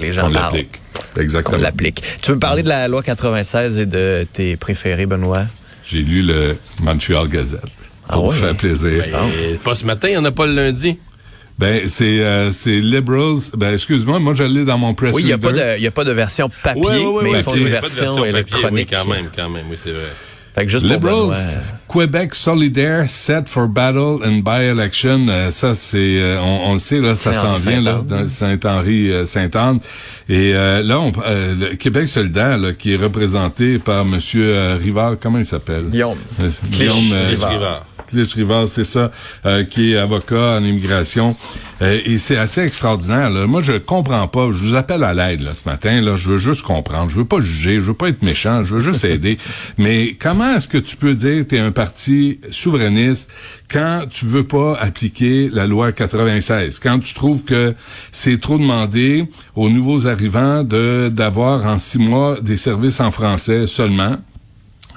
les 0.00 0.12
gens 0.12 0.28
On 0.28 0.32
parlent. 0.32 0.54
l'applique. 0.54 0.80
Exactement. 1.18 1.58
l'applique. 1.58 2.02
Tu 2.22 2.30
veux 2.30 2.34
me 2.36 2.40
parler 2.40 2.62
de 2.62 2.68
la 2.68 2.86
loi 2.88 3.02
96 3.02 3.78
et 3.78 3.86
de 3.86 4.26
tes 4.32 4.56
préférés, 4.56 5.06
Benoît? 5.06 5.46
J'ai 5.90 6.00
lu 6.00 6.22
le 6.22 6.56
Montreal 6.80 7.28
Gazette. 7.28 7.60
Ah 8.08 8.14
Pour 8.14 8.24
vous 8.26 8.30
ouais? 8.30 8.36
faire 8.46 8.56
plaisir. 8.56 9.04
Ben, 9.10 9.58
Pas 9.64 9.74
ce 9.74 9.84
matin, 9.84 10.08
il 10.08 10.12
n'y 10.12 10.16
en 10.18 10.24
a 10.24 10.30
pas 10.32 10.46
le 10.46 10.54
lundi. 10.54 10.98
Ben, 11.58 11.88
c'est 11.88 12.20
euh, 12.20 12.52
c'est 12.52 12.78
Liberals. 12.78 13.38
Ben, 13.56 13.72
excuse-moi, 13.74 14.18
moi, 14.20 14.32
j'allais 14.34 14.64
dans 14.64 14.78
mon 14.78 14.94
press 14.94 15.14
Oui, 15.14 15.22
il 15.22 15.26
n'y 15.26 15.32
a, 15.32 15.38
pas 15.38 15.52
de- 15.52 15.78
il 15.78 15.86
a 15.86 15.90
pas 15.90 16.04
de 16.04 16.12
version 16.12 16.48
papier, 16.62 16.82
Ouais, 16.82 16.96
ouais, 16.98 17.06
ouais, 17.06 17.22
mais 17.24 17.30
ils 17.38 17.42
font 17.42 17.54
une 17.54 17.60
pas 17.64 17.64
de 17.66 17.70
version, 17.80 18.14
papier, 18.16 18.28
électronique. 18.28 18.88
Oui, 18.92 18.96
quand 18.98 19.08
même, 19.12 19.28
quand 19.34 19.48
même, 19.48 19.64
oui, 19.70 19.76
c'est 19.82 19.90
vrai. 19.90 20.02
Fait 20.58 20.66
que 20.66 20.72
juste 20.72 20.86
pour 20.86 20.94
Liberals, 20.96 21.28
Benoît, 21.28 21.36
Québec 21.88 22.34
solidaire, 22.34 23.08
set 23.08 23.48
for 23.48 23.68
battle 23.68 24.18
and 24.24 24.42
by-election. 24.42 25.28
Euh, 25.28 25.52
ça, 25.52 25.76
c'est, 25.76 26.18
euh, 26.20 26.40
on, 26.40 26.70
on 26.70 26.72
le 26.72 26.78
sait, 26.80 27.00
là, 27.00 27.14
ça 27.14 27.32
s'en 27.32 27.54
vient, 27.54 27.80
là, 27.80 28.00
dans 28.04 28.28
Saint-Henri, 28.28 29.08
euh, 29.12 29.24
Sainte-Anne. 29.24 29.78
Et 30.28 30.52
euh, 30.56 30.82
là, 30.82 30.98
on, 30.98 31.12
euh, 31.24 31.54
le 31.54 31.76
Québec 31.76 32.08
solidaire, 32.08 32.58
là, 32.58 32.72
qui 32.72 32.92
est 32.94 32.96
représenté 32.96 33.78
par 33.78 34.04
Monsieur 34.04 34.52
euh, 34.52 34.78
Rivard, 34.82 35.14
comment 35.20 35.38
il 35.38 35.44
s'appelle? 35.44 35.90
Guillaume. 35.90 36.18
Euh, 36.40 36.50
Guillaume 36.70 37.12
euh, 37.12 37.28
Rivard. 37.28 37.50
Rivard. 37.52 37.86
Rivard, 38.12 38.68
c'est 38.68 38.84
ça, 38.84 39.10
euh, 39.46 39.64
qui 39.64 39.92
est 39.92 39.96
avocat 39.96 40.58
en 40.58 40.64
immigration. 40.64 41.36
Euh, 41.80 42.00
et 42.04 42.18
c'est 42.18 42.36
assez 42.36 42.62
extraordinaire. 42.62 43.30
Là. 43.30 43.46
Moi, 43.46 43.62
je 43.62 43.72
comprends 43.72 44.26
pas. 44.26 44.50
Je 44.50 44.58
vous 44.58 44.74
appelle 44.74 45.04
à 45.04 45.14
l'aide 45.14 45.42
là, 45.42 45.54
ce 45.54 45.68
matin. 45.68 46.00
Là, 46.00 46.16
je 46.16 46.32
veux 46.32 46.38
juste 46.38 46.62
comprendre. 46.62 47.10
Je 47.10 47.16
veux 47.16 47.24
pas 47.24 47.40
juger. 47.40 47.74
Je 47.74 47.86
veux 47.86 47.94
pas 47.94 48.08
être 48.08 48.22
méchant. 48.22 48.62
Je 48.62 48.74
veux 48.74 48.80
juste 48.80 49.04
aider. 49.04 49.38
Mais 49.78 50.16
comment 50.18 50.56
est-ce 50.56 50.68
que 50.68 50.78
tu 50.78 50.96
peux 50.96 51.14
dire 51.14 51.44
que 51.44 51.50
tu 51.50 51.56
es 51.56 51.60
un 51.60 51.70
parti 51.70 52.40
souverainiste 52.50 53.30
quand 53.70 54.06
tu 54.10 54.26
veux 54.26 54.44
pas 54.44 54.76
appliquer 54.78 55.50
la 55.52 55.66
loi 55.66 55.92
96? 55.92 56.80
Quand 56.80 56.98
tu 56.98 57.14
trouves 57.14 57.44
que 57.44 57.74
c'est 58.10 58.40
trop 58.40 58.58
demandé 58.58 59.26
aux 59.54 59.68
nouveaux 59.68 60.06
arrivants 60.06 60.64
de 60.64 61.10
d'avoir 61.12 61.66
en 61.66 61.78
six 61.78 61.98
mois 61.98 62.40
des 62.40 62.56
services 62.56 63.00
en 63.00 63.10
français 63.10 63.66
seulement? 63.66 64.18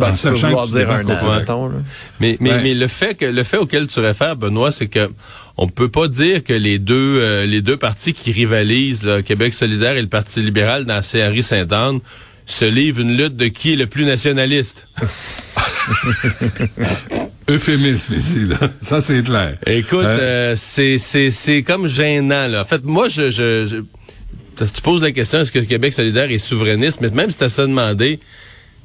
Ben, 0.01 0.31
vouloir 0.31 0.67
dire 0.67 0.89
un 0.91 1.03
qu'au 1.03 1.11
an, 1.11 1.15
Québec- 1.19 1.39
mettons, 1.39 1.67
là. 1.69 1.75
Mais, 2.19 2.37
mais, 2.39 2.49
Ouais. 2.51 2.61
mais 2.63 2.73
le 2.73 2.87
fait 2.87 3.15
que 3.15 3.25
le 3.25 3.43
fait 3.43 3.57
auquel 3.57 3.87
tu 3.87 3.99
réfères, 3.99 4.35
Benoît, 4.35 4.71
c'est 4.71 4.87
que 4.87 5.09
on 5.57 5.67
peut 5.67 5.89
pas 5.89 6.07
dire 6.07 6.43
que 6.43 6.53
les 6.53 6.79
deux 6.79 7.19
euh, 7.21 7.45
les 7.45 7.61
deux 7.61 7.77
partis 7.77 8.13
qui 8.13 8.31
rivalisent, 8.31 9.03
là, 9.03 9.21
Québec 9.21 9.53
solidaire 9.53 9.95
et 9.97 10.01
le 10.01 10.07
Parti 10.09 10.41
libéral 10.41 10.85
dans 10.85 11.01
CRI 11.01 11.43
Saint-Anne, 11.43 11.99
se 12.45 12.65
livrent 12.65 12.99
une 13.01 13.15
lutte 13.15 13.35
de 13.37 13.47
qui 13.47 13.73
est 13.73 13.75
le 13.77 13.85
plus 13.87 14.03
nationaliste. 14.05 14.87
Euphémisme 17.49 18.13
ici, 18.13 18.45
là. 18.45 18.57
Ça, 18.81 19.01
c'est 19.01 19.23
clair. 19.23 19.57
Écoute, 19.65 20.05
Euh, 20.05 20.51
euh, 20.51 20.53
c'est 20.57 20.97
c'est 20.97 21.31
c'est 21.31 21.63
comme 21.63 21.87
gênant 21.87 22.47
là. 22.47 22.61
En 22.61 22.65
fait, 22.65 22.83
moi 22.83 23.09
je 23.09 23.29
je, 23.31 23.67
je 23.67 24.65
tu 24.65 24.81
poses 24.83 25.01
la 25.01 25.11
question 25.11 25.39
est-ce 25.39 25.51
que 25.51 25.59
Québec 25.59 25.93
solidaire 25.93 26.29
est 26.29 26.37
souverainiste, 26.39 27.01
mais 27.01 27.09
même 27.09 27.31
si 27.31 27.37
tu 27.37 27.43
as 27.43 27.49
ça 27.49 27.65
demandé, 27.65 28.19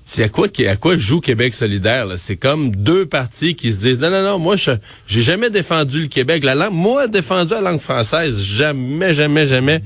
c'est 0.09 0.23
à 0.23 0.29
quoi 0.29 0.47
à 0.69 0.77
quoi 0.77 0.97
joue 0.97 1.21
Québec 1.21 1.53
solidaire 1.53 2.07
là? 2.07 2.17
C'est 2.17 2.37
comme 2.37 2.75
deux 2.75 3.07
partis 3.07 3.57
qui 3.57 3.73
se 3.73 3.79
disent 3.79 3.99
non 3.99 4.09
non 4.09 4.23
non, 4.23 4.39
moi 4.39 4.55
je 4.57 4.71
j'ai 5.09 5.21
jamais 5.21 5.51
défendu 5.51 6.03
le 6.03 6.07
Québec, 6.07 6.45
la 6.45 6.55
langue 6.55 6.73
moi 6.73 7.09
défendu 7.09 7.53
la 7.53 7.61
langue 7.61 7.81
française, 7.81 8.39
jamais 8.39 9.13
jamais 9.13 9.47
jamais. 9.47 9.83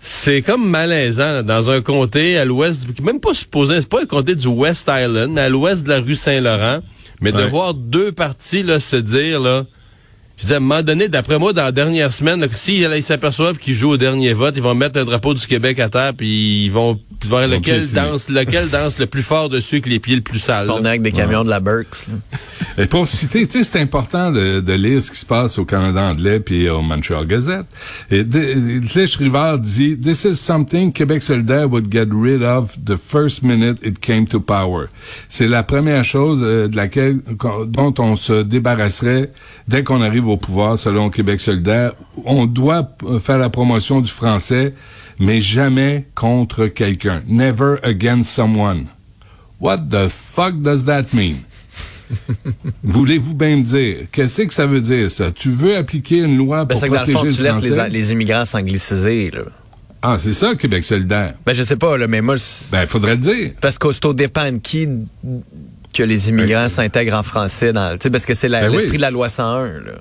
C'est 0.00 0.40
comme 0.40 0.66
malaisant 0.66 1.30
là, 1.30 1.42
dans 1.42 1.68
un 1.68 1.82
comté 1.82 2.38
à 2.38 2.46
l'ouest, 2.46 2.86
même 3.02 3.20
pas 3.20 3.34
supposé, 3.34 3.82
c'est 3.82 3.88
pas 3.88 4.00
un 4.00 4.06
comté 4.06 4.34
du 4.34 4.46
West 4.46 4.90
Island, 4.90 5.30
mais 5.30 5.42
à 5.42 5.48
l'ouest 5.50 5.84
de 5.84 5.90
la 5.90 6.00
rue 6.00 6.16
Saint-Laurent, 6.16 6.80
mais 7.20 7.32
de 7.32 7.42
voir 7.42 7.74
deux 7.74 8.12
partis 8.12 8.62
là 8.62 8.80
se 8.80 8.96
dire 8.96 9.40
là, 9.40 9.66
je 10.40 10.44
disais, 10.46 10.54
à 10.54 10.56
un 10.56 10.60
moment 10.60 10.82
donné, 10.82 11.08
d'après 11.08 11.38
moi, 11.38 11.52
dans 11.52 11.64
la 11.64 11.72
dernière 11.72 12.12
semaine, 12.12 12.48
que 12.48 12.56
s'ils 12.56 13.02
s'aperçoivent 13.02 13.58
qu'ils 13.58 13.74
jouent 13.74 13.90
au 13.90 13.96
dernier 13.98 14.32
vote, 14.32 14.54
ils 14.56 14.62
vont 14.62 14.74
mettre 14.74 14.98
un 14.98 15.04
drapeau 15.04 15.34
du 15.34 15.46
Québec 15.46 15.78
à 15.78 15.88
terre, 15.90 16.14
puis 16.14 16.64
ils 16.64 16.70
vont 16.72 16.98
voir 17.26 17.46
lequel 17.46 17.82
piétiner. 17.84 18.00
danse, 18.10 18.28
lequel 18.30 18.68
danse 18.70 18.98
le 18.98 19.04
plus 19.06 19.22
fort 19.22 19.50
dessus 19.50 19.74
avec 19.76 19.86
les 19.86 19.98
pieds 20.00 20.16
le 20.16 20.22
plus 20.22 20.38
sales. 20.38 20.70
On 20.70 20.82
est 20.84 20.88
avec 20.88 21.02
des 21.02 21.12
camions 21.12 21.44
de 21.44 21.50
la 21.50 21.60
Burks. 21.60 22.06
là. 22.08 22.38
Et 22.82 22.86
pour 22.86 23.06
citer, 23.06 23.46
tu 23.46 23.58
sais, 23.58 23.64
c'est 23.70 23.80
important 23.80 24.30
de, 24.30 24.60
de 24.60 24.72
lire 24.72 25.02
ce 25.02 25.10
qui 25.10 25.18
se 25.18 25.26
passe 25.26 25.58
au 25.58 25.66
Canada 25.66 26.00
anglais 26.02 26.40
puis 26.40 26.68
au 26.70 26.80
Montreal 26.80 27.26
Gazette. 27.26 27.66
Et 28.10 28.24
de- 28.24 28.80
Clich 28.86 29.16
Rivard 29.16 29.58
dit, 29.58 29.98
This 29.98 30.24
is 30.24 30.36
something 30.36 30.90
Québec 30.92 31.22
solidaire 31.22 31.68
would 31.70 31.92
get 31.92 32.06
rid 32.10 32.42
of 32.42 32.74
the 32.82 32.96
first 32.96 33.42
minute 33.42 33.78
it 33.84 33.98
came 34.00 34.26
to 34.26 34.40
power. 34.40 34.86
C'est 35.28 35.48
la 35.48 35.62
première 35.62 36.04
chose 36.04 36.40
euh, 36.42 36.68
de 36.68 36.76
laquelle, 36.76 37.18
dont 37.66 37.92
on 37.98 38.16
se 38.16 38.42
débarrasserait 38.42 39.30
dès 39.68 39.82
qu'on 39.84 40.00
arrive 40.00 40.26
au 40.28 40.29
pouvoir, 40.38 40.78
selon 40.78 41.10
Québec 41.10 41.40
solidaire. 41.40 41.92
On 42.24 42.46
doit 42.46 42.88
euh, 43.04 43.18
faire 43.18 43.38
la 43.38 43.50
promotion 43.50 44.00
du 44.00 44.10
français, 44.10 44.74
mais 45.18 45.40
jamais 45.40 46.06
contre 46.14 46.66
quelqu'un. 46.66 47.22
Never 47.26 47.76
against 47.82 48.30
someone. 48.30 48.86
What 49.60 49.78
the 49.90 50.08
fuck 50.08 50.60
does 50.62 50.84
that 50.86 51.06
mean? 51.12 51.36
Voulez-vous 52.82 53.34
bien 53.34 53.56
me 53.58 53.62
dire, 53.62 53.96
qu'est-ce 54.10 54.42
que 54.42 54.54
ça 54.54 54.66
veut 54.66 54.80
dire, 54.80 55.10
ça? 55.10 55.30
Tu 55.30 55.50
veux 55.52 55.76
appliquer 55.76 56.18
une 56.18 56.36
loi 56.36 56.64
Ben, 56.64 56.74
pour 56.74 56.80
c'est 56.80 56.88
que 56.88 56.94
dans 56.94 57.00
le 57.04 57.12
protéger 57.12 57.30
fond, 57.30 57.36
tu 57.36 57.42
laisses 57.42 57.78
les, 57.78 57.88
les 57.90 58.12
immigrants 58.12 58.44
s'angliciser, 58.44 59.30
là. 59.30 59.42
Ah, 60.02 60.16
c'est 60.18 60.32
ça, 60.32 60.54
Québec 60.54 60.82
solidaire. 60.84 61.34
Ben, 61.44 61.52
je 61.52 61.62
sais 61.62 61.76
pas, 61.76 61.96
là, 61.98 62.08
mais 62.08 62.22
moi, 62.22 62.36
Ben, 62.72 62.86
faudrait 62.86 63.16
le 63.16 63.20
dire. 63.20 63.50
parce 63.60 63.78
qu'au 63.78 63.92
dépend 64.14 64.50
de 64.50 64.56
qui 64.58 64.88
que 65.92 66.02
les 66.02 66.28
immigrants 66.28 66.68
s'intègrent 66.68 67.16
en 67.18 67.22
français 67.22 67.72
dans, 67.72 67.92
tu 67.92 68.04
sais, 68.04 68.10
parce 68.10 68.24
que 68.24 68.34
c'est 68.34 68.48
Ben 68.48 68.68
oui. 68.68 68.76
l'esprit 68.76 68.96
de 68.96 69.02
la 69.02 69.10
loi 69.10 69.28
101, 69.28 69.66
là. 69.80 69.92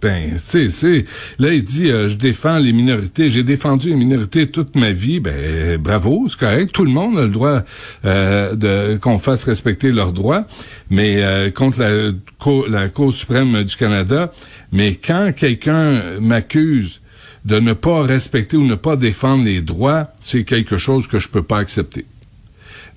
Ben, 0.00 0.34
tu 0.36 0.70
sais. 0.70 1.04
Là, 1.40 1.52
il 1.52 1.64
dit, 1.64 1.90
euh, 1.90 2.08
je 2.08 2.16
défends 2.16 2.58
les 2.58 2.72
minorités. 2.72 3.28
J'ai 3.28 3.42
défendu 3.42 3.88
les 3.88 3.96
minorités 3.96 4.46
toute 4.48 4.76
ma 4.76 4.92
vie. 4.92 5.18
Ben, 5.18 5.76
bravo, 5.76 6.26
c'est 6.28 6.38
correct. 6.38 6.70
Tout 6.72 6.84
le 6.84 6.90
monde 6.90 7.18
a 7.18 7.22
le 7.22 7.30
droit 7.30 7.62
euh, 8.04 8.54
de 8.54 8.96
qu'on 8.98 9.18
fasse 9.18 9.42
respecter 9.42 9.90
leurs 9.90 10.12
droits. 10.12 10.46
Mais 10.90 11.16
euh, 11.24 11.50
contre 11.50 11.80
la, 11.80 12.12
Cour- 12.38 12.68
la 12.68 12.88
Cour 12.88 13.12
suprême 13.12 13.60
du 13.64 13.74
Canada. 13.74 14.32
Mais 14.70 14.94
quand 14.94 15.32
quelqu'un 15.36 16.00
m'accuse 16.20 17.00
de 17.44 17.58
ne 17.58 17.72
pas 17.72 18.02
respecter 18.02 18.56
ou 18.56 18.64
ne 18.64 18.74
pas 18.76 18.94
défendre 18.96 19.44
les 19.44 19.60
droits, 19.62 20.12
c'est 20.22 20.44
quelque 20.44 20.78
chose 20.78 21.08
que 21.08 21.18
je 21.18 21.28
peux 21.28 21.42
pas 21.42 21.58
accepter. 21.58 22.04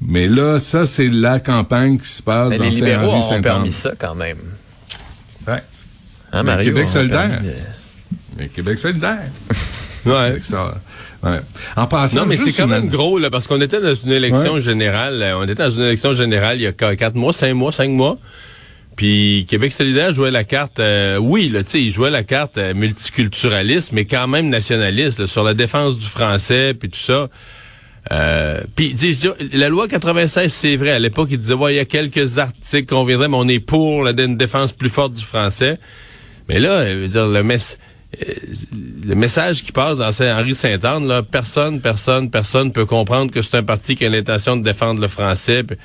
Mais 0.02 0.28
là, 0.28 0.60
ça, 0.60 0.86
c'est 0.86 1.08
la 1.10 1.39
campagne 1.39 1.98
qui 1.98 2.08
se 2.08 2.22
passe 2.22 2.50
Mais 2.50 2.58
dans 2.58 2.63
les 2.65 2.70
libéraux 2.72 3.12
ont 3.38 3.41
permis 3.41 3.72
ça, 3.72 3.94
quand 3.98 4.15
même. 4.15 4.38
Hein, 6.34 6.44
Mario? 6.44 6.74
Québec 6.74 6.89
solidaire. 6.89 7.30
permis 7.30 7.48
Mais 8.38 8.48
Québec 8.48 8.78
solidaire. 8.78 9.24
Ouais. 10.04 10.39
Ça, 10.41 10.74
ouais. 11.22 11.30
En 11.76 11.86
passant, 11.86 12.22
Non, 12.22 12.26
mais 12.26 12.36
c'est 12.36 12.52
quand 12.54 12.63
une- 12.63 12.72
même 12.72 12.89
gros, 12.89 13.20
là, 13.20 13.30
parce 13.30 13.46
qu'on 13.46 13.62
était 13.62 13.80
dans 13.80 13.94
une 13.94 14.12
élection 14.12 14.54
Ouais. 14.54 14.62
générale. 14.62 15.22
euh, 15.22 15.38
On 15.38 15.44
était 15.44 15.54
dans 15.54 15.70
une 15.70 15.84
élection 15.84 16.15
générale 16.15 16.58
il 16.58 16.63
y 16.63 16.65
a 16.65 16.72
qu- 16.72 16.96
quatre 16.96 17.13
mois, 17.13 17.34
cinq 17.34 17.54
mois, 17.54 17.72
cinq 17.72 17.91
mois. 17.91 18.17
Puis 18.96 19.46
Québec 19.48 19.72
solidaire 19.72 20.12
jouait 20.12 20.32
la 20.32 20.44
carte, 20.44 20.80
euh, 20.80 21.17
oui, 21.17 21.50
là, 21.50 21.63
tu 21.63 21.70
sais, 21.70 21.82
il 21.84 21.91
jouait 21.91 22.10
la 22.10 22.24
carte 22.24 22.58
euh, 22.58 22.74
multiculturaliste, 22.74 23.91
mais 23.91 24.06
quand 24.06 24.28
même 24.28 24.50
nationaliste, 24.50 25.20
là, 25.20 25.28
sur 25.28 25.44
la 25.44 25.54
défense 25.54 26.00
du 26.00 26.08
français, 26.08 26.74
puis 26.74 26.89
tout 26.89 26.98
ça. 27.00 27.30
Euh, 28.12 28.60
puis 28.76 28.96
la 29.54 29.70
loi 29.70 29.88
96, 29.88 30.52
c'est 30.52 30.78
vrai. 30.78 30.89
À 30.89 31.00
l'époque, 31.00 31.30
il 31.32 31.38
disait, 31.38 31.54
ouais, 31.54 31.76
il 31.76 31.78
y 31.78 31.80
a 31.80 31.86
quelques 31.86 32.39
articles 32.39 32.88
qu'on 32.89 33.04
viendrait, 33.06 33.28
mais 33.28 33.38
on 33.38 33.48
est 33.48 33.60
pour 33.60 34.04
la, 34.04 34.20
une 34.20 34.36
défense 34.36 34.72
plus 34.72 34.89
forte 34.89 35.13
du 35.13 35.24
français. 35.24 35.78
Mais 36.54 36.60
là, 36.60 36.86
je 36.92 36.98
veux 36.98 37.08
dire, 37.08 37.28
le, 37.28 37.44
mess- 37.44 37.78
euh, 38.22 38.34
le 39.06 39.16
message 39.16 39.64
qui 39.64 39.72
passe 39.72 39.98
dans 39.98 40.12
Saint-Henri 40.12 40.54
Saint-Anne, 40.56 41.08
là, 41.08 41.24
personne, 41.24 41.80
personne, 41.82 42.30
personne 42.30 42.72
peut 42.74 42.86
comprendre 42.86 43.32
que 43.32 43.42
c'est 43.42 43.58
un 43.58 43.64
parti 43.64 43.96
qui 43.96 44.06
a 44.06 44.10
l'intention 44.10 44.58
de 44.58 44.64
défendre 44.64 45.00
le 45.02 45.08
français. 45.08 45.64
Puis, 45.64 45.78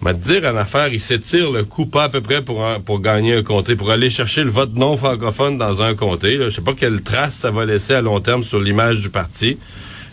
m'a 0.00 0.14
te 0.14 0.20
dire 0.22 0.44
en 0.44 0.56
affaire, 0.56 0.88
il 0.88 1.00
s'étire 1.00 1.50
le 1.50 1.64
coup 1.64 1.86
pas 1.86 2.04
à 2.04 2.08
peu 2.08 2.20
près 2.20 2.42
pour, 2.42 2.60
en- 2.60 2.80
pour 2.80 3.00
gagner 3.00 3.34
un 3.34 3.42
comté, 3.42 3.76
pour 3.76 3.90
aller 3.90 4.10
chercher 4.10 4.44
le 4.44 4.50
vote 4.50 4.74
non 4.74 4.96
francophone 4.96 5.58
dans 5.58 5.82
un 5.82 5.94
comté. 5.94 6.36
Là. 6.36 6.46
Je 6.46 6.50
sais 6.54 6.62
pas 6.62 6.74
quelle 6.74 7.02
trace 7.02 7.34
ça 7.34 7.50
va 7.50 7.64
laisser 7.66 7.94
à 7.94 8.00
long 8.00 8.20
terme 8.20 8.42
sur 8.44 8.60
l'image 8.60 9.00
du 9.00 9.10
parti, 9.10 9.58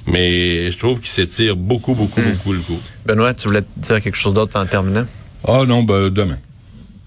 mais 0.07 0.71
je 0.71 0.77
trouve 0.77 0.99
qu'il 0.99 1.09
s'étire 1.09 1.55
beaucoup, 1.55 1.93
beaucoup, 1.95 2.21
beaucoup 2.21 2.53
le 2.53 2.59
coup. 2.59 2.79
Benoît, 3.05 3.33
tu 3.33 3.47
voulais 3.47 3.63
dire 3.77 4.01
quelque 4.01 4.17
chose 4.17 4.33
d'autre 4.33 4.59
en 4.59 4.65
terminant? 4.65 5.05
Ah 5.47 5.63
non, 5.67 5.83
ben, 5.83 6.09
demain. 6.09 6.37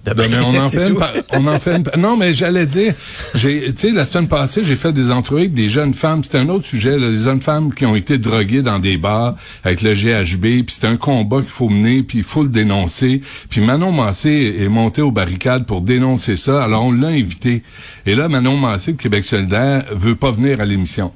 Demain, 0.05 0.43
on 0.45 0.57
en 0.57 0.69
fait 0.69 0.89
une 0.89 0.99
on 1.33 1.47
en 1.47 1.59
fait 1.59 1.77
une 1.77 2.01
non 2.01 2.17
mais 2.17 2.33
j'allais 2.33 2.67
dire 2.67 2.95
j'ai 3.35 3.73
tu 3.73 3.89
sais 3.89 3.91
la 3.91 4.05
semaine 4.05 4.29
passée 4.29 4.63
j'ai 4.65 4.77
fait 4.77 4.93
des 4.93 5.11
entrevues 5.11 5.41
avec 5.41 5.55
des 5.55 5.69
jeunes 5.69 5.95
femmes. 5.95 6.23
C'était 6.25 6.39
un 6.39 6.49
autre 6.49 6.65
sujet 6.65 6.99
là, 6.99 7.11
des 7.11 7.25
jeunes 7.25 7.43
femmes 7.43 7.73
qui 7.73 7.85
ont 7.85 7.97
été 7.97 8.19
droguées 8.19 8.63
dans 8.63 8.79
des 8.79 8.97
bars 8.97 9.35
avec 9.65 9.83
le 9.83 9.93
GHB 9.93 10.65
puis 10.65 10.67
c'est 10.69 10.87
un 10.87 10.97
combat 10.97 11.41
qu'il 11.41 11.51
faut 11.51 11.69
mener 11.69 12.03
puis 12.03 12.19
il 12.19 12.25
faut 12.25 12.43
le 12.43 12.49
dénoncer. 12.49 13.21
Puis 13.51 13.61
Manon 13.61 13.93
Massé 13.93 14.57
est 14.61 14.69
montée 14.69 15.03
aux 15.03 15.11
barricades 15.13 15.67
pour 15.67 15.83
dénoncer 15.83 16.37
ça 16.37 16.63
alors 16.63 16.85
on 16.85 16.93
l'a 16.93 17.09
invité 17.09 17.63
et 18.07 18.15
là 18.15 18.29
Manon 18.29 18.57
Massé 18.57 18.93
de 18.93 19.01
Québec 19.01 19.25
solidaire 19.25 19.85
veut 19.93 20.15
pas 20.15 20.31
venir 20.31 20.61
à 20.61 20.65
l'émission 20.65 21.13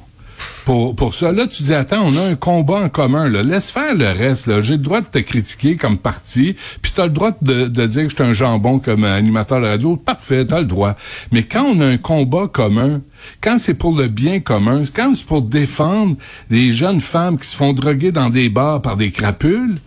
pour, 0.65 0.95
pour 0.95 1.15
ça. 1.15 1.33
Là, 1.33 1.47
tu 1.47 1.63
dis, 1.63 1.75
attends, 1.75 2.05
on 2.05 2.17
a 2.17 2.31
un 2.31 2.35
combat 2.35 2.77
en 2.77 2.89
commun. 2.89 3.29
Là. 3.29 3.43
Laisse 3.43 3.71
faire 3.71 3.95
le 3.95 4.07
reste. 4.07 4.47
Là. 4.47 4.61
J'ai 4.61 4.75
le 4.75 4.83
droit 4.83 5.01
de 5.01 5.07
te 5.07 5.19
critiquer 5.19 5.77
comme 5.77 5.99
parti, 5.99 6.57
puis 6.81 6.93
tu 6.95 7.01
as 7.01 7.05
le 7.05 7.11
droit 7.11 7.33
de, 7.41 7.67
dire 7.87 8.09
que 8.09 8.17
je 8.17 8.23
un 8.23 8.33
jambon 8.33 8.79
comme 8.79 9.05
animateur 9.05 9.61
de 9.61 9.67
radio. 9.67 9.97
Parfait, 9.97 10.47
tu 10.47 10.55
le 10.55 10.65
droit. 10.65 10.97
Mais 11.33 11.43
quand 11.43 11.65
on 11.65 11.81
a 11.81 11.87
un 11.87 11.97
combat 11.97 12.47
commun, 12.47 13.01
quand 13.41 13.59
c'est 13.59 13.75
pour 13.75 13.97
le 13.97 14.09
bien 14.09 14.41
commun, 14.41 14.83
quand 14.95 15.15
c'est 15.15 15.27
pour 15.27 15.43
défendre 15.43 16.17
les 16.51 16.73
jeunes 16.73 17.01
femmes 17.01 17.39
qui 17.39 17.49
se 17.49 17.57
font 17.57 17.73
droguer 17.73 18.13
dans 18.13 18.31
des 18.31 18.49
bars 18.49 18.81
par 18.81 18.97
des 18.97 19.11
crapules, 19.11 19.79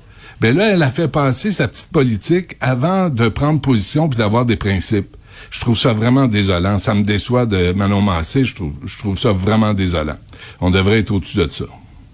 ben 0.42 0.56
là, 0.56 0.74
elle 0.74 0.84
a 0.84 0.90
fait 0.90 1.08
passer 1.08 1.52
sa 1.52 1.68
petite 1.68 1.88
politique 1.88 2.58
avant 2.60 3.10
de 3.10 3.30
prendre 3.30 3.62
position 3.62 4.10
puis 4.10 4.18
d'avoir 4.18 4.46
des 4.46 4.58
principes. 4.58 5.16
Je 5.52 5.60
trouve 5.60 5.78
ça 5.78 5.94
vraiment 5.94 6.28
désolant. 6.28 6.78
Ça 6.78 6.94
me 6.94 7.04
déçoit 7.04 7.46
de 7.46 7.72
Manon 7.74 8.02
Massé. 8.02 8.44
Je 8.44 8.56
trouve, 8.56 8.74
je 8.86 8.98
trouve 8.98 9.18
ça 9.18 9.32
vraiment 9.32 9.74
désolant. 9.74 10.18
On 10.62 10.72
devrait 10.72 11.00
être 11.00 11.12
au-dessus 11.12 11.38
de 11.38 11.48
ça. 11.50 11.66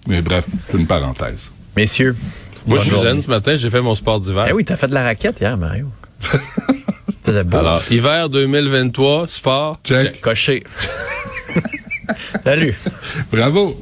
Mais 0.08 0.22
bref, 0.22 0.46
c'est 0.68 0.78
une 0.78 0.88
parenthèse. 0.88 1.52
Messieurs. 1.76 2.16
Moi, 2.66 2.80
je 2.80 2.90
suis 2.90 3.00
zen 3.00 3.22
ce 3.22 3.30
matin, 3.30 3.56
j'ai 3.56 3.70
fait 3.70 3.82
mon 3.82 3.96
sport 3.96 4.20
d'hiver. 4.20 4.46
Eh 4.48 4.54
oui, 4.54 4.64
t'as 4.64 4.76
fait 4.76 4.88
de 4.88 4.94
la 4.94 5.04
raquette 5.04 5.40
hier, 5.40 5.58
Mario. 5.58 5.88
C'était 7.24 7.44
beau. 7.44 7.58
Alors, 7.58 7.82
hiver 7.90 8.30
2023, 8.30 9.28
sport. 9.28 9.80
Check. 9.84 10.22
Coché. 10.22 10.64
Salut. 12.44 12.76
Bravo. 13.32 13.80